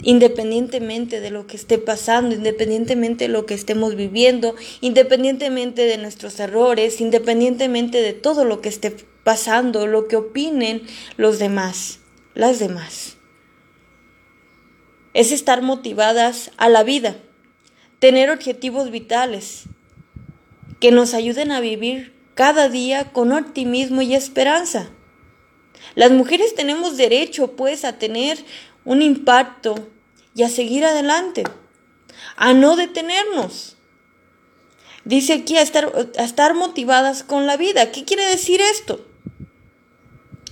independientemente 0.02 1.20
de 1.20 1.30
lo 1.30 1.46
que 1.46 1.56
esté 1.56 1.78
pasando, 1.78 2.34
independientemente 2.34 3.24
de 3.24 3.32
lo 3.32 3.46
que 3.46 3.54
estemos 3.54 3.96
viviendo, 3.96 4.56
independientemente 4.82 5.86
de 5.86 5.96
nuestros 5.96 6.38
errores, 6.38 7.00
independientemente 7.00 8.02
de 8.02 8.12
todo 8.12 8.44
lo 8.44 8.60
que 8.60 8.68
esté 8.68 8.94
pasando, 9.24 9.86
lo 9.86 10.06
que 10.06 10.16
opinen 10.16 10.82
los 11.16 11.38
demás, 11.38 12.00
las 12.34 12.58
demás. 12.58 13.16
Es 15.14 15.32
estar 15.32 15.62
motivadas 15.62 16.50
a 16.58 16.68
la 16.68 16.82
vida, 16.82 17.16
tener 18.00 18.28
objetivos 18.28 18.90
vitales 18.90 19.64
que 20.80 20.92
nos 20.92 21.14
ayuden 21.14 21.50
a 21.52 21.61
vivir 21.61 22.14
cada 22.35 22.68
día 22.68 23.12
con 23.12 23.32
optimismo 23.32 24.02
y 24.02 24.14
esperanza. 24.14 24.90
Las 25.94 26.11
mujeres 26.11 26.54
tenemos 26.54 26.97
derecho, 26.97 27.56
pues, 27.56 27.85
a 27.85 27.99
tener 27.99 28.38
un 28.85 29.02
impacto 29.02 29.88
y 30.35 30.42
a 30.44 30.49
seguir 30.49 30.85
adelante, 30.85 31.44
a 32.37 32.52
no 32.52 32.76
detenernos. 32.76 33.76
Dice 35.04 35.32
aquí 35.32 35.56
a 35.56 35.62
estar, 35.62 35.92
a 36.16 36.25
estar 36.25 36.54
motivadas 36.54 37.23
con 37.23 37.47
la 37.47 37.56
vida. 37.56 37.90
¿Qué 37.90 38.04
quiere 38.04 38.25
decir 38.25 38.61
esto? 38.61 39.06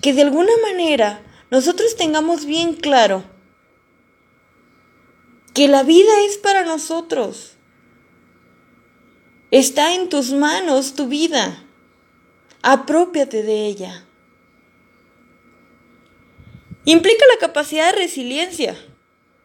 Que 0.01 0.13
de 0.13 0.23
alguna 0.23 0.53
manera 0.63 1.23
nosotros 1.51 1.97
tengamos 1.97 2.47
bien 2.47 2.75
claro 2.75 3.25
que 5.55 5.69
la 5.69 5.83
vida 5.83 6.13
es 6.29 6.39
para 6.39 6.65
nosotros. 6.65 7.56
Está 9.53 9.95
en 9.95 10.09
tus 10.09 10.33
manos 10.33 10.95
tu 10.95 11.07
vida. 11.07 11.63
Apropiate 12.63 13.45
de 13.45 13.67
ella. 13.67 14.05
Implica 16.85 17.25
la 17.33 17.39
capacidad 17.39 17.93
de 17.93 17.99
resiliencia. 18.01 18.77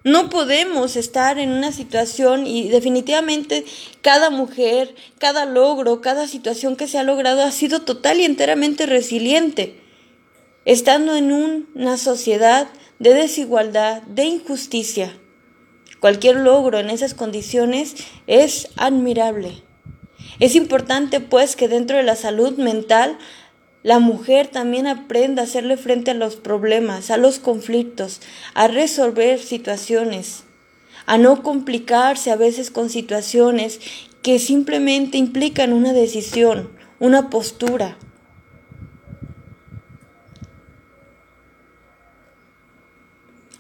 No 0.04 0.30
podemos 0.30 0.96
estar 0.96 1.38
en 1.38 1.52
una 1.52 1.72
situación 1.72 2.48
y 2.48 2.70
definitivamente 2.70 3.64
cada 4.02 4.32
mujer, 4.32 4.96
cada 5.20 5.46
logro, 5.46 6.02
cada 6.02 6.28
situación 6.28 6.76
que 6.76 6.88
se 6.88 6.98
ha 6.98 7.04
logrado 7.04 7.44
ha 7.44 7.52
sido 7.52 7.84
total 7.84 8.20
y 8.20 8.26
enteramente 8.26 8.88
resiliente. 8.88 9.80
Estando 10.66 11.16
en 11.16 11.32
una 11.32 11.98
sociedad 11.98 12.70
de 12.98 13.14
desigualdad, 13.14 14.02
de 14.04 14.26
injusticia. 14.26 15.16
Cualquier 16.00 16.38
logro 16.38 16.80
en 16.80 16.90
esas 16.90 17.14
condiciones 17.14 17.96
es 18.26 18.70
admirable. 18.78 19.62
Es 20.40 20.56
importante 20.56 21.20
pues 21.20 21.56
que 21.56 21.68
dentro 21.68 21.98
de 21.98 22.04
la 22.04 22.16
salud 22.16 22.58
mental 22.58 23.18
la 23.84 24.00
mujer 24.00 24.48
también 24.48 24.86
aprenda 24.86 25.42
a 25.42 25.46
hacerle 25.46 25.76
frente 25.76 26.12
a 26.12 26.16
los 26.16 26.36
problemas, 26.36 27.10
a 27.10 27.18
los 27.18 27.40
conflictos, 27.40 28.22
a 28.54 28.68
resolver 28.68 29.40
situaciones, 29.40 30.44
a 31.08 31.18
no 31.18 31.42
complicarse 31.42 32.32
a 32.32 32.36
veces 32.36 32.70
con 32.70 32.90
situaciones 32.90 33.80
que 34.22 34.38
simplemente 34.38 35.18
implican 35.18 35.74
una 35.74 35.94
decisión, 35.94 36.70
una 37.00 37.32
postura. 37.32 37.98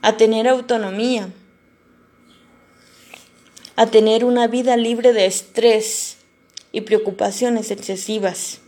A 0.03 0.17
tener 0.17 0.47
autonomía, 0.47 1.29
a 3.75 3.87
tener 3.87 4.23
una 4.23 4.45
vida 4.47 4.77
libre 4.77 5.13
de 5.13 5.25
estrés 5.25 6.10
y 6.71 6.81
preocupaciones 6.81 7.71
excesivas. 7.71 8.61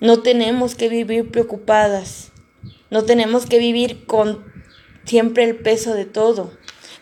No 0.00 0.22
tenemos 0.22 0.74
que 0.74 0.88
vivir 0.88 1.30
preocupadas, 1.30 2.32
no 2.90 3.04
tenemos 3.04 3.46
que 3.46 3.58
vivir 3.58 4.04
con 4.06 4.44
siempre 5.04 5.44
el 5.44 5.56
peso 5.56 5.94
de 5.94 6.04
todo, 6.04 6.52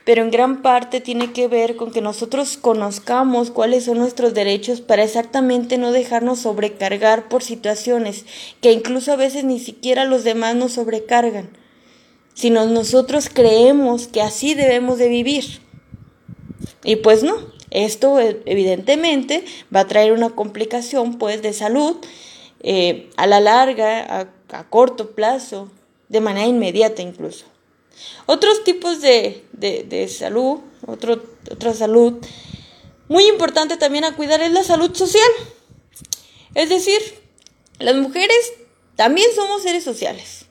pero 0.04 0.22
en 0.22 0.30
gran 0.30 0.62
parte 0.62 1.00
tiene 1.00 1.32
que 1.32 1.48
ver 1.48 1.76
con 1.76 1.92
que 1.92 2.00
nosotros 2.00 2.56
conozcamos 2.56 3.50
cuáles 3.50 3.84
son 3.84 3.98
nuestros 3.98 4.34
derechos 4.34 4.80
para 4.80 5.04
exactamente 5.04 5.78
no 5.78 5.92
dejarnos 5.92 6.40
sobrecargar 6.40 7.28
por 7.28 7.42
situaciones 7.42 8.24
que 8.60 8.72
incluso 8.72 9.12
a 9.12 9.16
veces 9.16 9.44
ni 9.44 9.58
siquiera 9.60 10.04
los 10.04 10.24
demás 10.24 10.56
nos 10.56 10.72
sobrecargan, 10.72 11.50
sino 12.34 12.66
nosotros 12.66 13.28
creemos 13.32 14.08
que 14.08 14.22
así 14.22 14.54
debemos 14.54 14.98
de 14.98 15.08
vivir. 15.08 15.60
Y 16.82 16.96
pues 16.96 17.22
no, 17.22 17.36
esto 17.70 18.18
evidentemente 18.18 19.44
va 19.74 19.80
a 19.80 19.86
traer 19.86 20.12
una 20.12 20.30
complicación 20.30 21.18
pues 21.18 21.42
de 21.42 21.52
salud 21.52 21.96
eh, 22.62 23.10
a 23.16 23.26
la 23.26 23.40
larga, 23.40 24.28
a, 24.52 24.64
corto 24.68 25.12
plazo, 25.12 25.70
de 26.08 26.20
manera 26.20 26.46
inmediata 26.46 27.02
incluso. 27.02 27.46
Otros 28.26 28.64
tipos 28.64 29.00
de, 29.00 29.44
de, 29.52 30.08
salud, 30.08 30.58
otro, 30.86 31.22
otra 31.50 31.72
salud 31.74 32.14
muy 33.08 33.26
importante 33.26 33.76
también 33.76 34.04
a 34.04 34.16
cuidar 34.16 34.40
es 34.42 34.52
la 34.52 34.64
salud 34.64 34.94
social. 34.94 35.30
Es 36.54 36.68
decir, 36.68 37.00
las 37.78 37.94
mujeres 37.96 38.52
también 38.96 39.28
somos 39.34 39.62
seres 39.62 39.84
sociales. 39.84 40.46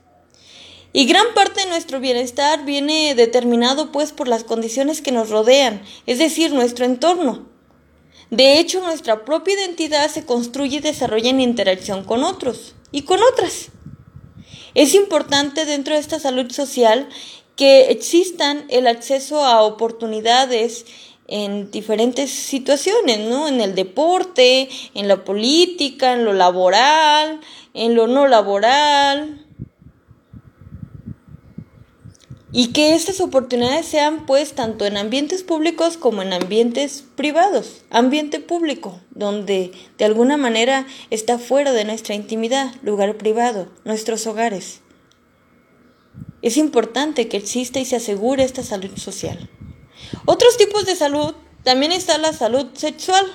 Y 0.91 1.05
gran 1.05 1.33
parte 1.35 1.61
de 1.61 1.67
nuestro 1.67 1.99
bienestar 1.99 2.65
viene 2.65 3.13
determinado 3.13 3.91
pues 3.91 4.11
por 4.11 4.27
las 4.27 4.43
condiciones 4.43 5.01
que 5.01 5.11
nos 5.11 5.29
rodean, 5.29 5.81
es 6.07 6.17
decir, 6.17 6.51
nuestro 6.51 6.85
entorno. 6.85 7.47
De 8.31 8.59
hecho, 8.59 8.81
nuestra 8.81 9.25
propia 9.25 9.55
identidad 9.55 10.09
se 10.09 10.25
construye 10.25 10.77
y 10.77 10.81
desarrolla 10.81 11.29
en 11.29 11.41
interacción 11.41 12.03
con 12.03 12.23
otros 12.23 12.75
y 12.91 13.03
con 13.03 13.19
otras. 13.33 13.69
Es 14.75 14.93
importante 14.93 15.65
dentro 15.65 15.93
de 15.93 15.99
esta 15.99 16.19
salud 16.19 16.51
social 16.51 17.09
que 17.55 17.91
existan 17.91 18.65
el 18.69 18.87
acceso 18.87 19.43
a 19.43 19.63
oportunidades 19.63 20.85
en 21.27 21.69
diferentes 21.69 22.31
situaciones, 22.31 23.19
¿no? 23.19 23.47
En 23.47 23.61
el 23.61 23.75
deporte, 23.75 24.69
en 24.95 25.07
la 25.07 25.23
política, 25.23 26.13
en 26.13 26.25
lo 26.25 26.33
laboral, 26.33 27.41
en 27.73 27.95
lo 27.95 28.07
no 28.07 28.27
laboral, 28.27 29.45
y 32.51 32.67
que 32.73 32.95
estas 32.95 33.21
oportunidades 33.21 33.85
sean 33.85 34.25
pues 34.25 34.53
tanto 34.53 34.85
en 34.85 34.97
ambientes 34.97 35.43
públicos 35.43 35.97
como 35.97 36.23
en 36.23 36.33
ambientes 36.33 37.03
privados, 37.15 37.83
ambiente 37.91 38.39
público, 38.39 38.99
donde 39.11 39.71
de 39.97 40.05
alguna 40.05 40.35
manera 40.37 40.87
está 41.11 41.37
fuera 41.37 41.73
de 41.73 41.85
nuestra 41.85 42.15
intimidad, 42.15 42.73
lugar 42.81 43.17
privado, 43.17 43.69
nuestros 43.85 44.25
hogares. 44.25 44.81
Es 46.41 46.57
importante 46.57 47.27
que 47.27 47.37
exista 47.37 47.79
y 47.79 47.85
se 47.85 47.97
asegure 47.97 48.43
esta 48.43 48.63
salud 48.63 48.97
social. 48.97 49.49
Otros 50.25 50.57
tipos 50.57 50.85
de 50.85 50.95
salud, 50.95 51.35
también 51.63 51.91
está 51.91 52.17
la 52.17 52.33
salud 52.33 52.67
sexual. 52.73 53.25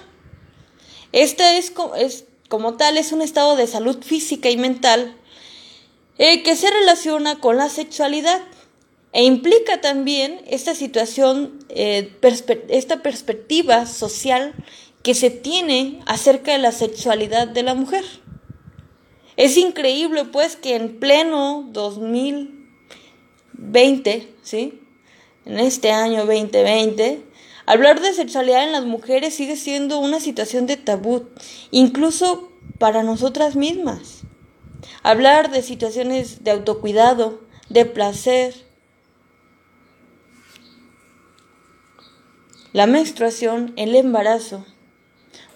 Esta 1.13 1.57
es, 1.57 1.73
es 1.99 2.25
como 2.49 2.75
tal, 2.75 2.97
es 2.97 3.13
un 3.13 3.23
estado 3.23 3.55
de 3.55 3.69
salud 3.69 4.03
física 4.03 4.51
y 4.51 4.57
mental 4.57 5.17
eh, 6.19 6.43
que 6.43 6.57
se 6.57 6.71
relaciona 6.71 7.39
con 7.39 7.59
la 7.59 7.69
sexualidad 7.69 8.41
e 9.15 9.23
implica 9.23 9.81
también 9.81 10.43
esta 10.49 10.75
situación, 10.75 11.65
eh, 11.69 12.11
esta 12.69 13.01
perspectiva 13.01 13.87
social 13.87 14.53
que 15.05 15.15
se 15.15 15.31
tiene 15.31 16.01
acerca 16.05 16.51
de 16.51 16.59
la 16.59 16.73
sexualidad 16.73 17.47
de 17.47 17.63
la 17.63 17.75
mujer. 17.75 18.05
Es 19.37 19.57
increíble 19.57 20.25
pues 20.25 20.57
que 20.57 20.75
en 20.75 20.99
pleno 20.99 21.65
2020, 21.71 24.35
¿sí? 24.43 24.81
En 25.45 25.61
este 25.61 25.93
año 25.93 26.27
2020, 26.27 27.23
hablar 27.67 28.01
de 28.01 28.15
sexualidad 28.15 28.65
en 28.65 28.73
las 28.73 28.85
mujeres 28.85 29.35
sigue 29.35 29.55
siendo 29.55 30.01
una 30.01 30.19
situación 30.19 30.67
de 30.67 30.77
tabú, 30.77 31.29
incluso 31.71 32.51
para 32.79 33.05
nosotras 33.05 33.55
mismas. 33.55 34.23
Hablar 35.05 35.53
de 35.53 35.63
situaciones 35.63 36.43
de 36.43 36.51
autocuidado, 36.51 37.45
de 37.69 37.85
placer, 37.85 38.74
la 42.75 42.89
menstruación, 42.89 43.73
el 43.77 43.95
embarazo. 43.95 44.67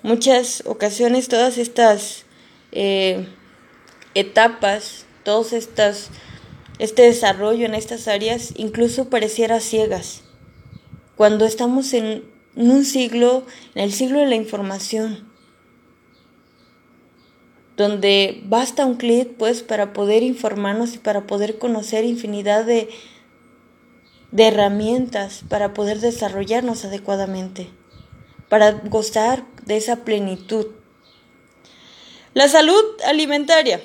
Muchas 0.02 0.62
ocasiones 0.66 1.26
todas 1.26 1.58
estas 1.58 2.24
eh, 2.70 3.26
etapas, 4.14 5.04
todos 5.24 5.52
este 5.52 7.02
desarrollo 7.02 7.66
en 7.66 7.74
estas 7.74 8.06
áreas 8.06 8.54
incluso 8.56 9.10
pareciera 9.10 9.58
ciegas. 9.58 10.22
Cuando 11.16 11.44
estamos 11.44 11.92
en 11.92 12.24
un 12.54 12.84
siglo, 12.84 13.44
en 13.74 13.82
el 13.82 13.92
siglo 13.92 14.20
de 14.20 14.26
la 14.26 14.36
información, 14.36 15.28
donde 17.76 18.42
basta 18.44 18.86
un 18.86 18.94
clic 18.94 19.30
pues 19.36 19.64
para 19.64 19.92
poder 19.92 20.22
informarnos 20.22 20.94
y 20.94 20.98
para 20.98 21.26
poder 21.26 21.58
conocer 21.58 22.04
infinidad 22.04 22.64
de, 22.64 22.88
de 24.30 24.48
herramientas 24.48 25.42
para 25.48 25.74
poder 25.74 26.00
desarrollarnos 26.00 26.84
adecuadamente, 26.84 27.70
para 28.48 28.72
gozar 28.72 29.44
de 29.64 29.76
esa 29.76 30.04
plenitud. 30.04 30.66
La 32.34 32.48
salud 32.48 32.84
alimentaria 33.06 33.80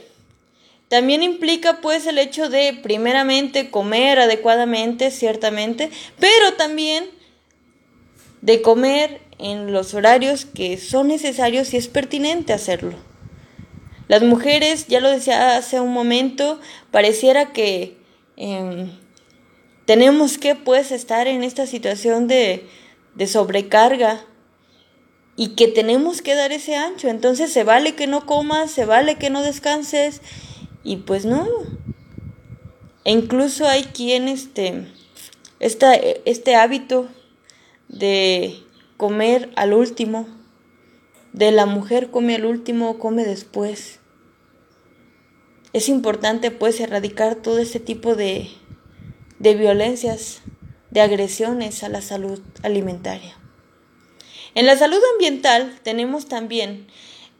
también 0.90 1.24
implica 1.24 1.82
pues 1.82 2.06
el 2.06 2.20
hecho 2.20 2.50
de 2.50 2.80
primeramente 2.84 3.72
comer 3.72 4.20
adecuadamente, 4.20 5.10
ciertamente, 5.12 5.90
pero 6.20 6.54
también 6.54 7.06
de 8.42 8.62
comer 8.62 9.22
en 9.40 9.72
los 9.72 9.94
horarios 9.94 10.46
que 10.46 10.78
son 10.78 11.08
necesarios 11.08 11.74
y 11.74 11.78
es 11.78 11.88
pertinente 11.88 12.54
hacerlo. 12.54 12.94
Las 14.08 14.22
mujeres, 14.22 14.88
ya 14.88 15.00
lo 15.00 15.10
decía 15.10 15.58
hace 15.58 15.80
un 15.80 15.94
momento, 15.94 16.60
pareciera 16.92 17.54
que 17.54 17.98
em, 18.36 18.92
tenemos 19.86 20.38
que 20.38 20.56
pues 20.56 20.92
estar 20.92 21.28
en 21.28 21.44
esta 21.44 21.68
situación 21.68 22.28
de, 22.28 22.68
de 23.16 23.28
sobrecarga 23.28 24.26
y 25.36 25.50
que 25.50 25.68
tenemos 25.68 26.22
que 26.22 26.36
dar 26.36 26.52
ese 26.52 26.76
ancho. 26.76 27.08
Entonces 27.08 27.52
se 27.52 27.64
vale 27.64 27.96
que 27.96 28.08
no 28.08 28.26
comas, 28.26 28.72
se 28.72 28.86
vale 28.86 29.16
que 29.16 29.30
no 29.30 29.42
descanses 29.42 30.22
y 30.84 30.98
pues 30.98 31.26
no. 31.26 31.48
E 33.06 33.12
incluso 33.12 33.68
hay 33.68 33.84
quien 33.84 34.28
este, 34.28 34.86
esta, 35.60 35.96
este 35.96 36.56
hábito 36.56 37.10
de 37.90 38.56
comer 38.98 39.52
al 39.56 39.74
último, 39.74 40.28
de 41.34 41.52
la 41.52 41.66
mujer 41.66 42.12
come 42.12 42.36
al 42.36 42.46
último 42.46 43.00
come 43.00 43.26
después. 43.26 44.00
Es 45.74 45.90
importante 45.90 46.52
pues 46.52 46.80
erradicar 46.80 47.36
todo 47.36 47.58
este 47.58 47.80
tipo 47.80 48.16
de, 48.16 48.50
de 49.40 49.56
violencias, 49.56 50.42
de 50.92 51.02
agresiones 51.02 51.84
a 51.84 51.90
la 51.90 52.02
salud 52.02 52.42
alimentaria. 52.62 53.38
En 54.56 54.66
la 54.66 54.78
salud 54.78 55.00
ambiental 55.14 55.80
tenemos 55.84 56.28
también 56.28 56.88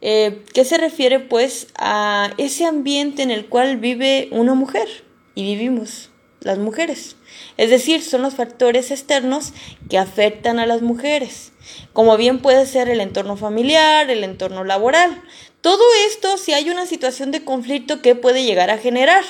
eh, 0.00 0.42
que 0.52 0.64
se 0.64 0.76
refiere 0.76 1.20
pues 1.20 1.68
a 1.76 2.32
ese 2.36 2.66
ambiente 2.66 3.22
en 3.22 3.30
el 3.30 3.46
cual 3.46 3.76
vive 3.76 4.28
una 4.32 4.54
mujer 4.54 4.88
y 5.34 5.44
vivimos 5.44 6.10
las 6.40 6.58
mujeres. 6.58 7.16
Es 7.56 7.70
decir, 7.70 8.02
son 8.02 8.22
los 8.22 8.34
factores 8.34 8.90
externos 8.90 9.52
que 9.88 9.98
afectan 9.98 10.58
a 10.58 10.66
las 10.66 10.82
mujeres, 10.82 11.52
como 11.92 12.16
bien 12.16 12.40
puede 12.40 12.66
ser 12.66 12.88
el 12.88 13.00
entorno 13.00 13.36
familiar, 13.36 14.10
el 14.10 14.24
entorno 14.24 14.62
laboral. 14.64 15.22
Todo 15.60 15.82
esto 16.08 16.36
si 16.36 16.52
hay 16.52 16.68
una 16.68 16.86
situación 16.86 17.30
de 17.30 17.44
conflicto 17.44 18.02
que 18.02 18.14
puede 18.14 18.44
llegar 18.44 18.70
a 18.70 18.78
generar 18.78 19.24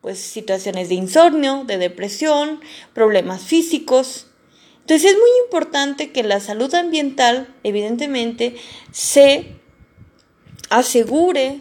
pues 0.00 0.18
situaciones 0.18 0.88
de 0.88 0.94
insomnio, 0.94 1.64
de 1.64 1.78
depresión, 1.78 2.60
problemas 2.94 3.42
físicos. 3.42 4.26
Entonces 4.80 5.12
es 5.12 5.16
muy 5.16 5.30
importante 5.44 6.10
que 6.10 6.22
la 6.22 6.40
salud 6.40 6.74
ambiental, 6.74 7.54
evidentemente, 7.62 8.56
se 8.92 9.56
asegure 10.70 11.60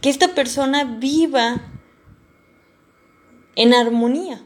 que 0.00 0.10
esta 0.10 0.34
persona 0.34 0.84
viva 0.84 1.62
en 3.56 3.74
armonía. 3.74 4.42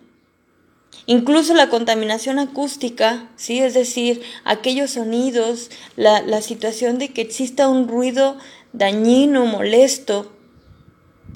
Incluso 1.06 1.54
la 1.54 1.68
contaminación 1.68 2.40
acústica, 2.40 3.30
¿sí? 3.36 3.60
es 3.60 3.74
decir, 3.74 4.22
aquellos 4.44 4.90
sonidos, 4.90 5.70
la, 5.94 6.20
la 6.22 6.42
situación 6.42 6.98
de 6.98 7.10
que 7.10 7.22
exista 7.22 7.68
un 7.68 7.86
ruido 7.86 8.36
dañino, 8.72 9.46
molesto, 9.46 10.35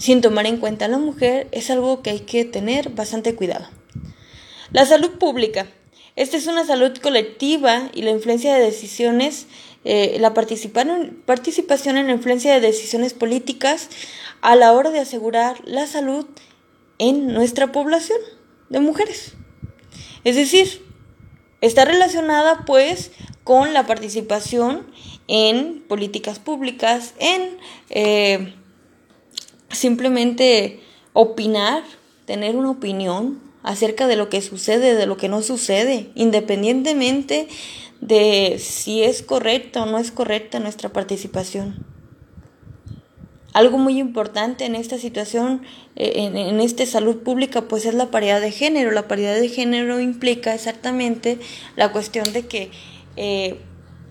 sin 0.00 0.22
tomar 0.22 0.46
en 0.46 0.56
cuenta 0.56 0.86
a 0.86 0.88
la 0.88 0.98
mujer 0.98 1.46
es 1.52 1.70
algo 1.70 2.00
que 2.02 2.08
hay 2.08 2.20
que 2.20 2.46
tener 2.46 2.88
bastante 2.88 3.34
cuidado. 3.34 3.68
La 4.72 4.86
salud 4.86 5.18
pública. 5.18 5.66
Esta 6.16 6.38
es 6.38 6.46
una 6.46 6.64
salud 6.64 6.96
colectiva 6.96 7.90
y 7.94 8.02
la 8.02 8.10
influencia 8.10 8.54
de 8.54 8.64
decisiones, 8.64 9.46
eh, 9.84 10.16
la 10.18 10.32
participación 10.32 11.98
en 11.98 12.06
la 12.06 12.12
influencia 12.12 12.52
de 12.54 12.60
decisiones 12.60 13.12
políticas 13.12 13.90
a 14.40 14.56
la 14.56 14.72
hora 14.72 14.90
de 14.90 15.00
asegurar 15.00 15.56
la 15.64 15.86
salud 15.86 16.26
en 16.98 17.28
nuestra 17.34 17.70
población 17.70 18.18
de 18.70 18.80
mujeres. 18.80 19.34
Es 20.24 20.34
decir, 20.34 20.82
está 21.60 21.84
relacionada 21.84 22.64
pues 22.64 23.10
con 23.44 23.74
la 23.74 23.86
participación 23.86 24.86
en 25.28 25.82
políticas 25.86 26.38
públicas, 26.38 27.14
en 27.18 27.58
eh, 27.90 28.54
simplemente 29.70 30.80
opinar, 31.12 31.82
tener 32.26 32.56
una 32.56 32.70
opinión 32.70 33.40
acerca 33.62 34.06
de 34.06 34.16
lo 34.16 34.28
que 34.28 34.40
sucede, 34.40 34.94
de 34.94 35.06
lo 35.06 35.16
que 35.16 35.28
no 35.28 35.42
sucede, 35.42 36.10
independientemente 36.14 37.48
de 38.00 38.56
si 38.58 39.02
es 39.02 39.22
correcta 39.22 39.82
o 39.82 39.86
no 39.86 39.98
es 39.98 40.10
correcta 40.10 40.58
nuestra 40.58 40.90
participación. 40.90 41.84
Algo 43.52 43.78
muy 43.78 43.98
importante 43.98 44.64
en 44.64 44.76
esta 44.76 44.96
situación, 44.96 45.62
eh, 45.96 46.12
en, 46.16 46.36
en 46.36 46.60
esta 46.60 46.86
salud 46.86 47.18
pública, 47.18 47.62
pues 47.62 47.84
es 47.84 47.94
la 47.94 48.10
paridad 48.10 48.40
de 48.40 48.52
género. 48.52 48.92
La 48.92 49.08
paridad 49.08 49.34
de 49.34 49.48
género 49.48 49.98
implica 50.00 50.54
exactamente 50.54 51.38
la 51.74 51.90
cuestión 51.90 52.32
de 52.32 52.46
que 52.46 52.70
eh, 53.16 53.58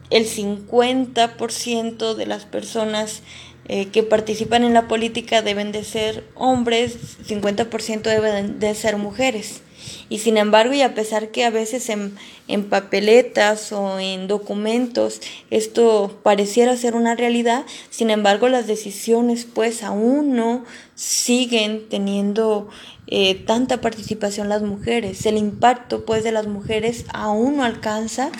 el 0.09 0.25
50% 0.25 2.15
de 2.15 2.25
las 2.25 2.45
personas 2.45 3.21
eh, 3.71 3.85
que 3.89 4.01
participan 4.01 4.63
en 4.63 4.73
la 4.73 4.87
política 4.87 5.43
deben 5.43 5.71
de 5.71 5.83
ser 5.83 6.23
hombres, 6.33 6.97
50% 7.27 8.01
deben 8.01 8.59
de 8.59 8.73
ser 8.73 8.97
mujeres. 8.97 9.61
Y 10.09 10.17
sin 10.17 10.37
embargo, 10.37 10.73
y 10.73 10.81
a 10.81 10.95
pesar 10.95 11.29
que 11.29 11.45
a 11.45 11.51
veces 11.51 11.87
en, 11.89 12.15
en, 12.47 12.67
papeletas 12.67 13.71
o 13.71 13.99
en 13.99 14.27
documentos 14.27 15.21
esto 15.51 16.19
pareciera 16.23 16.75
ser 16.77 16.95
una 16.95 17.13
realidad, 17.13 17.63
sin 17.91 18.09
embargo 18.09 18.49
las 18.49 18.65
decisiones 18.65 19.45
pues 19.45 19.83
aún 19.83 20.35
no 20.35 20.65
siguen 20.95 21.87
teniendo 21.89 22.69
eh, 23.05 23.35
tanta 23.35 23.81
participación 23.81 24.49
las 24.49 24.63
mujeres. 24.63 25.25
El 25.27 25.37
impacto 25.37 26.05
pues 26.05 26.23
de 26.23 26.31
las 26.31 26.47
mujeres 26.47 27.05
aún 27.13 27.57
no 27.57 27.63
alcanza 27.63 28.31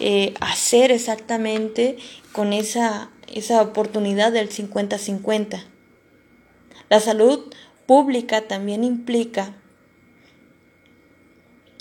eh, 0.00 0.34
a 0.40 0.56
ser 0.56 0.90
exactamente 0.90 1.98
con 2.32 2.52
esa 2.52 3.10
esa 3.32 3.62
oportunidad 3.62 4.32
del 4.32 4.50
50-50. 4.50 5.62
La 6.88 7.00
salud 7.00 7.52
pública 7.86 8.42
también 8.42 8.84
implica 8.84 9.56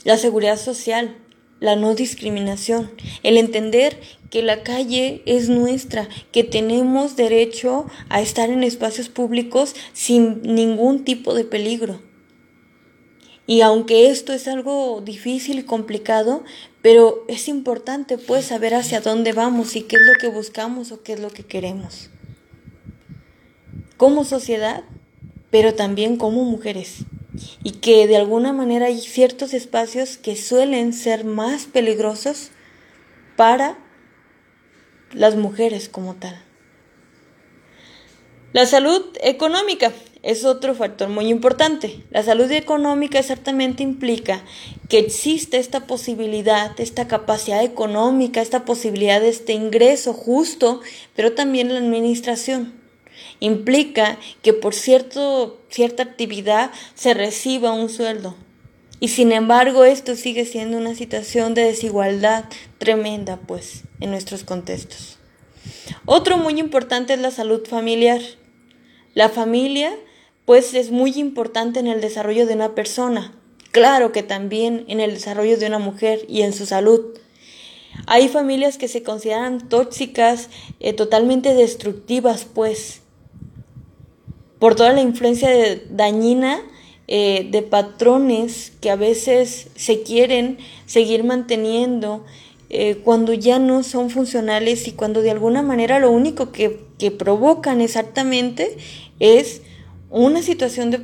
la 0.04 0.18
seguridad 0.18 0.58
social, 0.58 1.18
la 1.60 1.76
no 1.76 1.94
discriminación, 1.94 2.92
el 3.24 3.38
entender 3.38 4.00
que 4.30 4.44
la 4.44 4.64
calle 4.64 5.24
es 5.26 5.50
nuestra, 5.50 6.08
que 6.32 6.44
tenemos 6.44 7.16
derecho 7.16 7.88
a 8.10 8.22
estar 8.22 8.50
en 8.50 8.64
espacios 8.64 9.10
públicos 9.10 9.76
sin 9.94 10.42
ningún 10.44 11.04
tipo 11.04 11.34
de 11.34 11.44
peligro. 11.44 12.02
Y 13.46 13.62
aunque 13.62 14.12
esto 14.12 14.32
es 14.32 14.48
algo 14.48 15.02
difícil 15.02 15.58
y 15.58 15.64
complicado, 15.64 16.44
pero 16.82 17.26
es 17.28 17.48
importante 17.48 18.18
pues 18.18 18.46
saber 18.46 18.74
hacia 18.74 19.02
dónde 19.02 19.34
vamos 19.34 19.76
y 19.76 19.82
qué 19.82 19.98
es 19.98 20.02
lo 20.02 20.14
que 20.20 20.28
buscamos 20.28 20.92
o 20.92 21.04
qué 21.04 21.14
es 21.14 21.20
lo 21.20 21.30
que 21.30 21.44
queremos. 21.44 22.10
Como 23.98 24.24
sociedad, 24.24 24.84
pero 25.52 25.74
también 25.74 26.16
como 26.16 26.46
mujeres. 26.46 27.00
Y 27.64 27.74
que 27.74 28.08
de 28.08 28.18
alguna 28.18 28.54
manera 28.54 28.88
hay 28.88 29.00
ciertos 29.02 29.54
espacios 29.54 30.18
que 30.18 30.36
suelen 30.36 30.94
ser 30.94 31.26
más 31.26 31.66
peligrosos 31.66 32.52
para 33.36 33.78
las 35.12 35.36
mujeres 35.36 35.90
como 35.90 36.16
tal. 36.16 36.42
La 38.52 38.66
salud 38.66 39.06
económica 39.22 39.92
es 40.22 40.44
otro 40.44 40.76
factor 40.76 41.10
muy 41.10 41.28
importante. 41.28 42.02
La 42.12 42.24
salud 42.24 42.52
económica 42.52 43.20
exactamente 43.20 43.84
implica 43.84 44.44
que 44.90 45.00
existe 45.00 45.58
esta 45.58 45.88
posibilidad, 45.88 46.80
esta 46.80 47.08
capacidad 47.08 47.64
económica, 47.64 48.42
esta 48.42 48.66
posibilidad 48.66 49.22
de 49.22 49.30
este 49.30 49.54
ingreso 49.54 50.14
justo, 50.14 50.82
pero 51.16 51.34
también 51.34 51.72
la 51.72 51.80
administración. 51.80 52.74
Implica 53.40 54.18
que 54.42 54.54
por 54.54 54.74
cierto, 54.74 55.62
cierta 55.70 56.04
actividad 56.04 56.72
se 56.96 57.14
reciba 57.14 57.72
un 57.72 57.90
sueldo. 57.90 58.36
Y 59.00 59.08
sin 59.10 59.32
embargo 59.32 59.86
esto 59.86 60.18
sigue 60.18 60.44
siendo 60.44 60.78
una 60.78 60.96
situación 60.96 61.54
de 61.54 61.64
desigualdad 61.64 62.46
tremenda, 62.78 63.38
pues, 63.38 63.84
en 64.02 64.12
nuestros 64.12 64.44
contextos. 64.44 65.18
Otro 66.06 66.38
muy 66.38 66.60
importante 66.60 67.14
es 67.14 67.20
la 67.20 67.32
salud 67.32 67.66
familiar. 67.66 68.20
La 69.14 69.30
familia 69.30 69.96
pues 70.50 70.74
es 70.74 70.90
muy 70.90 71.12
importante 71.12 71.80
en 71.80 71.86
el 71.86 72.02
desarrollo 72.02 72.48
de 72.48 72.56
una 72.56 72.74
persona, 72.74 73.36
claro 73.70 74.12
que 74.12 74.24
también 74.24 74.84
en 74.88 75.00
el 75.00 75.14
desarrollo 75.14 75.60
de 75.60 75.68
una 75.68 75.78
mujer 75.78 76.26
y 76.28 76.42
en 76.42 76.54
su 76.54 76.66
salud. 76.66 77.02
Hay 78.08 78.30
familias 78.30 78.80
que 78.80 78.88
se 78.88 79.04
consideran 79.04 79.70
tóxicas, 79.70 80.50
eh, 80.80 80.94
totalmente 80.94 81.54
destructivas, 81.54 82.48
pues, 82.52 83.02
por 84.58 84.74
toda 84.74 84.92
la 84.92 85.02
influencia 85.02 85.52
dañina 85.92 86.64
eh, 87.08 87.48
de 87.52 87.62
patrones 87.62 88.72
que 88.82 88.90
a 88.90 88.96
veces 88.96 89.68
se 89.76 90.02
quieren 90.02 90.58
seguir 90.88 91.24
manteniendo 91.24 92.26
eh, 92.72 92.96
cuando 93.04 93.34
ya 93.34 93.60
no 93.60 93.84
son 93.84 94.10
funcionales 94.10 94.88
y 94.88 94.94
cuando 94.94 95.22
de 95.22 95.30
alguna 95.30 95.62
manera 95.62 96.00
lo 96.00 96.10
único 96.10 96.52
que, 96.52 96.88
que 96.98 97.12
provocan 97.12 97.82
exactamente 97.82 98.78
es 99.20 99.62
una 100.10 100.42
situación 100.42 100.90
de 100.90 101.00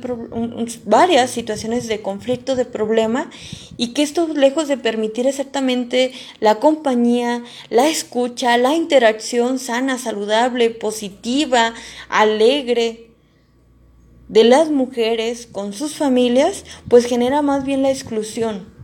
varias 0.84 1.30
situaciones 1.30 1.86
de 1.86 2.02
conflicto, 2.02 2.56
de 2.56 2.64
problema, 2.64 3.30
y 3.76 3.88
que 3.88 4.02
esto 4.02 4.28
lejos 4.28 4.68
de 4.68 4.76
permitir 4.76 5.26
exactamente 5.26 6.12
la 6.40 6.56
compañía, 6.56 7.44
la 7.70 7.88
escucha, 7.88 8.56
la 8.58 8.74
interacción 8.74 9.58
sana, 9.58 9.98
saludable, 9.98 10.70
positiva, 10.70 11.74
alegre 12.08 13.10
de 14.28 14.42
las 14.42 14.70
mujeres 14.70 15.46
con 15.46 15.72
sus 15.72 15.94
familias, 15.94 16.64
pues 16.88 17.06
genera 17.06 17.42
más 17.42 17.64
bien 17.64 17.82
la 17.82 17.90
exclusión 17.90 18.74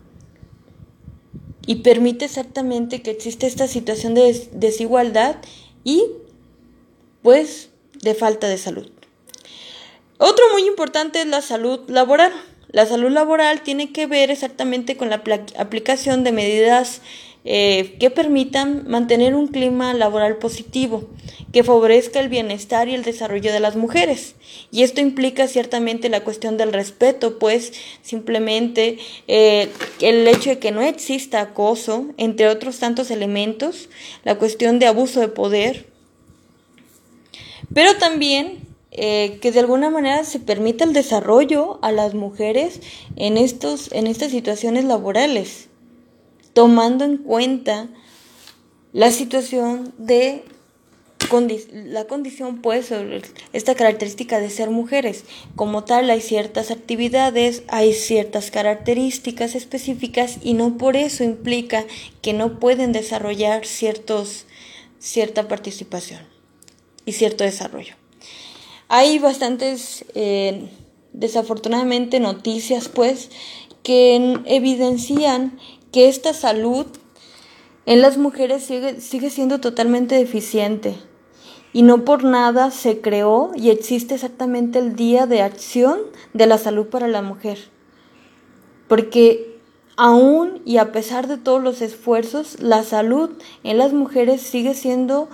y 1.67 1.77
permite 1.77 2.25
exactamente 2.25 3.03
que 3.03 3.11
existe 3.11 3.47
esta 3.47 3.69
situación 3.69 4.15
de 4.15 4.49
desigualdad 4.53 5.37
y 5.85 6.05
pues 7.23 7.71
de 8.03 8.15
falta 8.15 8.49
de 8.49 8.59
salud. 8.59 8.91
Otro 10.18 10.44
muy 10.53 10.66
importante 10.66 11.20
es 11.20 11.27
la 11.27 11.42
salud 11.42 11.81
laboral. 11.88 12.33
La 12.68 12.87
salud 12.87 13.11
laboral 13.11 13.62
tiene 13.62 13.92
que 13.92 14.07
ver 14.07 14.31
exactamente 14.31 14.96
con 14.96 15.11
la 15.11 15.22
aplicación 15.59 16.25
de 16.25 16.33
medidas 16.33 17.03
eh, 17.44 17.96
que 17.98 18.09
permitan 18.09 18.85
mantener 18.87 19.35
un 19.35 19.48
clima 19.48 19.94
laboral 19.94 20.37
positivo, 20.37 21.11
que 21.53 21.64
favorezca 21.64 22.20
el 22.20 22.29
bienestar 22.29 22.88
y 22.88 22.94
el 22.94 23.03
desarrollo 23.03 23.53
de 23.53 23.59
las 23.59 23.75
mujeres. 23.75 24.37
Y 24.70 24.85
esto 24.85 25.01
implica 25.01 25.48
ciertamente 25.48 26.09
la 26.09 26.22
cuestión 26.22 26.57
del 26.57 26.72
respeto, 26.72 27.40
pues 27.40 27.72
simplemente 28.01 28.98
eh, 29.27 29.70
el 30.01 30.29
hecho 30.29 30.51
de 30.51 30.61
que 30.61 30.70
no 30.70 30.83
exista 30.83 31.40
acoso, 31.40 32.07
entre 32.16 32.48
otros 32.48 32.79
tantos 32.79 33.11
elementos, 33.11 33.88
la 34.22 34.37
cuestión 34.37 34.79
de 34.79 34.87
abuso 34.87 35.18
de 35.18 35.29
poder, 35.29 35.87
pero 37.75 37.96
también 37.96 38.61
eh, 38.94 39.38
que 39.40 39.52
de 39.52 39.61
alguna 39.61 39.88
manera 39.88 40.22
se 40.24 40.38
permita 40.38 40.85
el 40.85 40.92
desarrollo 40.92 41.78
a 41.81 41.92
las 41.92 42.12
mujeres 42.12 42.81
en, 43.16 43.38
estos, 43.38 43.90
en 43.92 44.07
estas 44.07 44.31
situaciones 44.31 44.85
laborales, 44.85 45.70
tomando 46.52 47.07
en 47.07 47.16
cuenta 47.16 47.88
la 48.92 49.11
situación 49.11 49.94
de 49.96 50.44
la 51.72 52.05
condición, 52.05 52.61
pues, 52.61 52.92
esta 53.55 53.74
característica 53.74 54.38
de 54.38 54.50
ser 54.50 54.68
mujeres. 54.68 55.24
Como 55.57 55.85
tal, 55.85 56.11
hay 56.11 56.20
ciertas 56.20 56.70
actividades, 56.70 57.62
hay 57.68 57.94
ciertas 57.94 58.50
características 58.50 59.55
específicas 59.55 60.37
y 60.42 60.52
no 60.52 60.76
por 60.76 60.96
eso 60.96 61.24
implica 61.24 61.87
que 62.20 62.35
no 62.35 62.61
pueden 62.61 62.92
desarrollar 62.92 63.64
ciertos, 63.64 64.44
cierta 64.98 65.48
participación 65.48 66.20
y 67.07 67.12
cierto 67.12 67.44
desarrollo. 67.44 68.02
Hay 68.94 69.18
bastantes, 69.18 70.05
eh, 70.14 70.68
desafortunadamente, 71.14 72.20
noticias, 72.20 72.90
pues, 72.90 73.31
que 73.83 74.38
evidencian 74.44 75.59
que 75.92 76.11
esta 76.11 76.35
salud 76.35 76.85
en 77.87 78.02
las 78.02 78.18
mujeres 78.18 78.64
sigue, 78.64 79.00
sigue 79.00 79.31
siendo 79.31 79.62
totalmente 79.62 80.16
deficiente. 80.16 80.94
Y 81.72 81.81
no 81.81 82.05
por 82.05 82.24
nada 82.24 82.70
se 82.70 83.00
creó 83.00 83.52
y 83.57 83.70
existe 83.70 84.16
exactamente 84.16 84.78
el 84.78 84.94
Día 84.94 85.26
de 85.26 85.40
Acción 85.40 85.98
de 86.35 86.46
la 86.46 86.59
Salud 86.59 86.88
para 86.88 87.09
la 87.09 87.22
Mujer. 87.22 87.70
Porque 88.88 89.59
aún 89.96 90.61
y 90.66 90.76
a 90.76 90.92
pesar 90.92 91.28
de 91.28 91.38
todos 91.38 91.62
los 91.62 91.81
esfuerzos, 91.81 92.61
la 92.61 92.83
salud 92.83 93.31
en 93.64 93.78
las 93.78 93.94
mujeres 93.94 94.42
sigue 94.42 94.74
siendo 94.74 95.31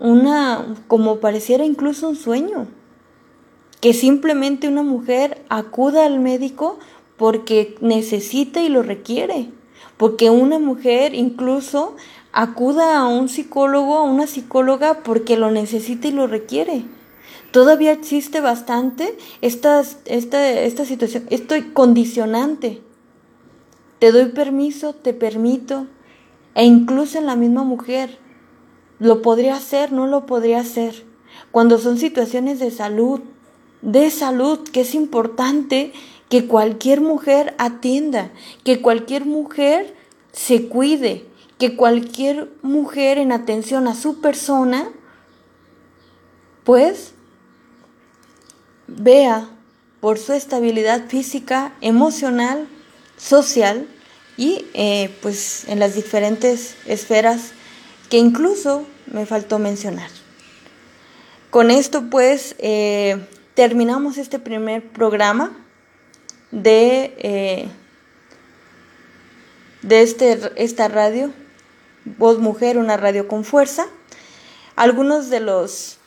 una, 0.00 0.76
como 0.88 1.20
pareciera 1.20 1.66
incluso 1.66 2.08
un 2.08 2.16
sueño 2.16 2.68
que 3.82 3.94
simplemente 3.94 4.68
una 4.68 4.84
mujer 4.84 5.44
acuda 5.48 6.06
al 6.06 6.20
médico 6.20 6.78
porque 7.16 7.74
necesita 7.80 8.62
y 8.62 8.68
lo 8.68 8.84
requiere, 8.84 9.50
porque 9.96 10.30
una 10.30 10.60
mujer 10.60 11.16
incluso 11.16 11.96
acuda 12.30 12.96
a 12.96 13.08
un 13.08 13.28
psicólogo, 13.28 13.98
a 13.98 14.04
una 14.04 14.28
psicóloga 14.28 15.02
porque 15.02 15.36
lo 15.36 15.50
necesita 15.50 16.06
y 16.06 16.12
lo 16.12 16.28
requiere. 16.28 16.84
Todavía 17.50 17.90
existe 17.90 18.40
bastante 18.40 19.18
esta, 19.40 19.82
esta, 20.04 20.48
esta 20.48 20.84
situación, 20.84 21.26
estoy 21.30 21.72
condicionante. 21.72 22.82
Te 23.98 24.12
doy 24.12 24.26
permiso, 24.26 24.94
te 24.94 25.12
permito, 25.12 25.88
e 26.54 26.64
incluso 26.64 27.18
en 27.18 27.26
la 27.26 27.34
misma 27.34 27.64
mujer, 27.64 28.16
lo 29.00 29.22
podría 29.22 29.56
hacer, 29.56 29.90
no 29.90 30.06
lo 30.06 30.24
podría 30.24 30.60
hacer. 30.60 31.04
Cuando 31.50 31.78
son 31.78 31.98
situaciones 31.98 32.60
de 32.60 32.70
salud, 32.70 33.22
de 33.82 34.10
salud, 34.10 34.60
que 34.60 34.80
es 34.80 34.94
importante 34.94 35.92
que 36.28 36.46
cualquier 36.46 37.00
mujer 37.00 37.54
atienda, 37.58 38.30
que 38.64 38.80
cualquier 38.80 39.26
mujer 39.26 39.94
se 40.32 40.68
cuide, 40.68 41.26
que 41.58 41.76
cualquier 41.76 42.50
mujer 42.62 43.18
en 43.18 43.32
atención 43.32 43.86
a 43.86 43.94
su 43.94 44.20
persona, 44.20 44.88
pues 46.64 47.12
vea 48.86 49.50
por 50.00 50.18
su 50.18 50.32
estabilidad 50.32 51.08
física, 51.08 51.74
emocional, 51.80 52.66
social 53.16 53.86
y 54.36 54.64
eh, 54.74 55.14
pues 55.22 55.68
en 55.68 55.78
las 55.78 55.94
diferentes 55.94 56.76
esferas 56.86 57.52
que 58.10 58.18
incluso 58.18 58.84
me 59.06 59.26
faltó 59.26 59.58
mencionar. 59.58 60.10
Con 61.50 61.70
esto 61.70 62.08
pues 62.10 62.56
eh, 62.58 63.28
terminamos 63.54 64.18
este 64.18 64.38
primer 64.38 64.82
programa 64.88 65.52
de, 66.50 67.14
eh, 67.18 67.68
de 69.82 70.02
este, 70.02 70.38
esta 70.56 70.88
radio, 70.88 71.30
Voz 72.04 72.38
Mujer, 72.38 72.78
una 72.78 72.96
radio 72.96 73.28
con 73.28 73.44
fuerza. 73.44 73.86
Algunos 74.74 75.28
de 75.28 75.40
los, 75.40 75.98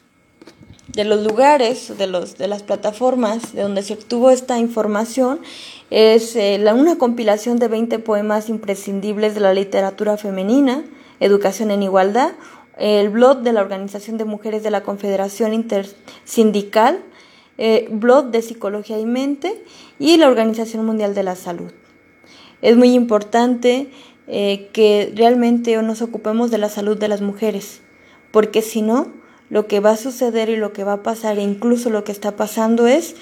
de 0.87 1.03
los 1.03 1.23
lugares, 1.23 1.97
de, 1.97 2.07
los, 2.07 2.37
de 2.37 2.47
las 2.47 2.63
plataformas 2.63 3.53
de 3.53 3.61
donde 3.61 3.83
se 3.83 3.93
obtuvo 3.93 4.31
esta 4.31 4.57
información 4.57 5.39
es 5.91 6.35
eh, 6.35 6.63
una 6.73 6.97
compilación 6.97 7.59
de 7.59 7.67
20 7.67 7.99
poemas 7.99 8.49
imprescindibles 8.49 9.35
de 9.35 9.41
la 9.41 9.53
literatura 9.53 10.17
femenina, 10.17 10.83
Educación 11.19 11.71
en 11.71 11.83
Igualdad, 11.83 12.31
el 12.77 13.09
blog 13.09 13.39
de 13.41 13.53
la 13.53 13.61
Organización 13.61 14.17
de 14.17 14.25
Mujeres 14.25 14.63
de 14.63 14.71
la 14.71 14.83
Confederación 14.83 15.53
Intersindical, 15.53 16.99
eh, 17.57 17.87
blog 17.89 18.31
de 18.31 18.41
Psicología 18.41 18.99
y 18.99 19.05
Mente 19.05 19.63
y 19.99 20.17
la 20.17 20.27
Organización 20.27 20.85
Mundial 20.85 21.15
de 21.15 21.23
la 21.23 21.35
Salud. 21.35 21.71
Es 22.61 22.75
muy 22.77 22.93
importante 22.93 23.89
eh, 24.27 24.69
que 24.73 25.11
realmente 25.15 25.81
nos 25.81 26.01
ocupemos 26.01 26.51
de 26.51 26.57
la 26.57 26.69
salud 26.69 26.97
de 26.97 27.07
las 27.07 27.21
mujeres, 27.21 27.81
porque 28.31 28.61
si 28.61 28.81
no, 28.81 29.13
lo 29.49 29.67
que 29.67 29.79
va 29.79 29.91
a 29.91 29.97
suceder 29.97 30.49
y 30.49 30.55
lo 30.55 30.73
que 30.73 30.83
va 30.83 30.93
a 30.93 31.03
pasar, 31.03 31.37
e 31.37 31.43
incluso 31.43 31.89
lo 31.89 32.03
que 32.03 32.11
está 32.11 32.35
pasando 32.35 32.87
es 32.87 33.15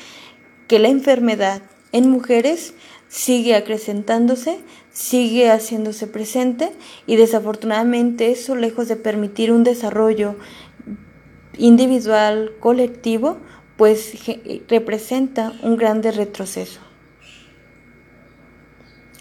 que 0.67 0.79
la 0.79 0.87
enfermedad 0.87 1.61
en 1.91 2.09
mujeres 2.09 2.73
sigue 3.09 3.55
acrecentándose, 3.55 4.59
sigue 4.91 5.51
haciéndose 5.51 6.07
presente 6.07 6.71
y 7.05 7.15
desafortunadamente 7.15 8.31
eso, 8.31 8.55
lejos 8.55 8.87
de 8.87 8.95
permitir 8.95 9.51
un 9.51 9.63
desarrollo 9.63 10.35
individual, 11.57 12.53
colectivo, 12.59 13.37
pues 13.83 14.13
representa 14.69 15.51
un 15.61 15.75
grande 15.75 16.13
retroceso. 16.13 16.79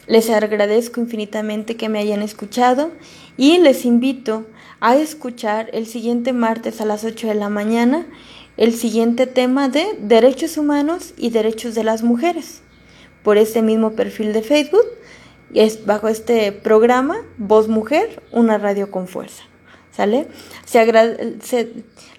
Les 0.06 0.30
agradezco 0.30 1.00
infinitamente 1.00 1.76
que 1.76 1.88
me 1.88 1.98
hayan 1.98 2.22
escuchado 2.22 2.92
y 3.36 3.58
les 3.58 3.84
invito 3.84 4.46
a 4.78 4.94
escuchar 4.94 5.68
el 5.72 5.86
siguiente 5.86 6.32
martes 6.32 6.80
a 6.80 6.84
las 6.84 7.02
8 7.02 7.26
de 7.26 7.34
la 7.34 7.48
mañana 7.48 8.06
el 8.56 8.72
siguiente 8.72 9.26
tema 9.26 9.68
de 9.68 9.84
derechos 9.98 10.56
humanos 10.56 11.12
y 11.16 11.30
derechos 11.30 11.74
de 11.74 11.82
las 11.82 12.04
mujeres 12.04 12.62
por 13.24 13.38
este 13.38 13.62
mismo 13.62 13.96
perfil 13.96 14.32
de 14.32 14.42
Facebook 14.42 14.86
es 15.54 15.84
bajo 15.86 16.06
este 16.06 16.52
programa 16.52 17.16
Voz 17.36 17.66
Mujer, 17.66 18.22
una 18.30 18.58
radio 18.58 18.92
con 18.92 19.08
fuerza. 19.08 19.42
¿Sale? 19.94 20.26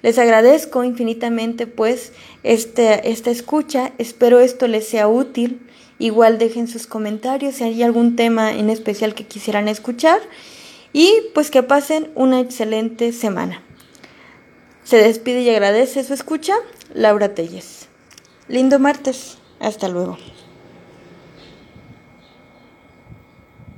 les 0.03 0.19
agradezco 0.19 0.83
infinitamente 0.83 1.65
pues 1.65 2.13
este, 2.43 3.09
esta 3.09 3.31
escucha, 3.31 3.93
espero 3.97 4.39
esto 4.39 4.67
les 4.67 4.87
sea 4.87 5.07
útil 5.07 5.59
Igual 5.99 6.37
dejen 6.37 6.67
sus 6.67 6.87
comentarios 6.87 7.55
si 7.55 7.63
hay 7.63 7.83
algún 7.83 8.15
tema 8.15 8.51
en 8.51 8.69
especial 8.69 9.13
que 9.13 9.25
quisieran 9.25 9.67
escuchar 9.67 10.19
y 10.91 11.09
pues 11.33 11.49
que 11.49 11.63
pasen 11.63 12.11
una 12.15 12.39
excelente 12.39 13.13
semana. 13.13 13.63
Se 14.83 14.97
despide 14.97 15.41
y 15.41 15.49
agradece 15.49 16.03
su 16.03 16.13
escucha 16.13 16.55
Laura 16.93 17.33
Telles. 17.33 17.87
Lindo 18.49 18.79
martes. 18.79 19.37
Hasta 19.59 19.87
luego. 19.87 20.17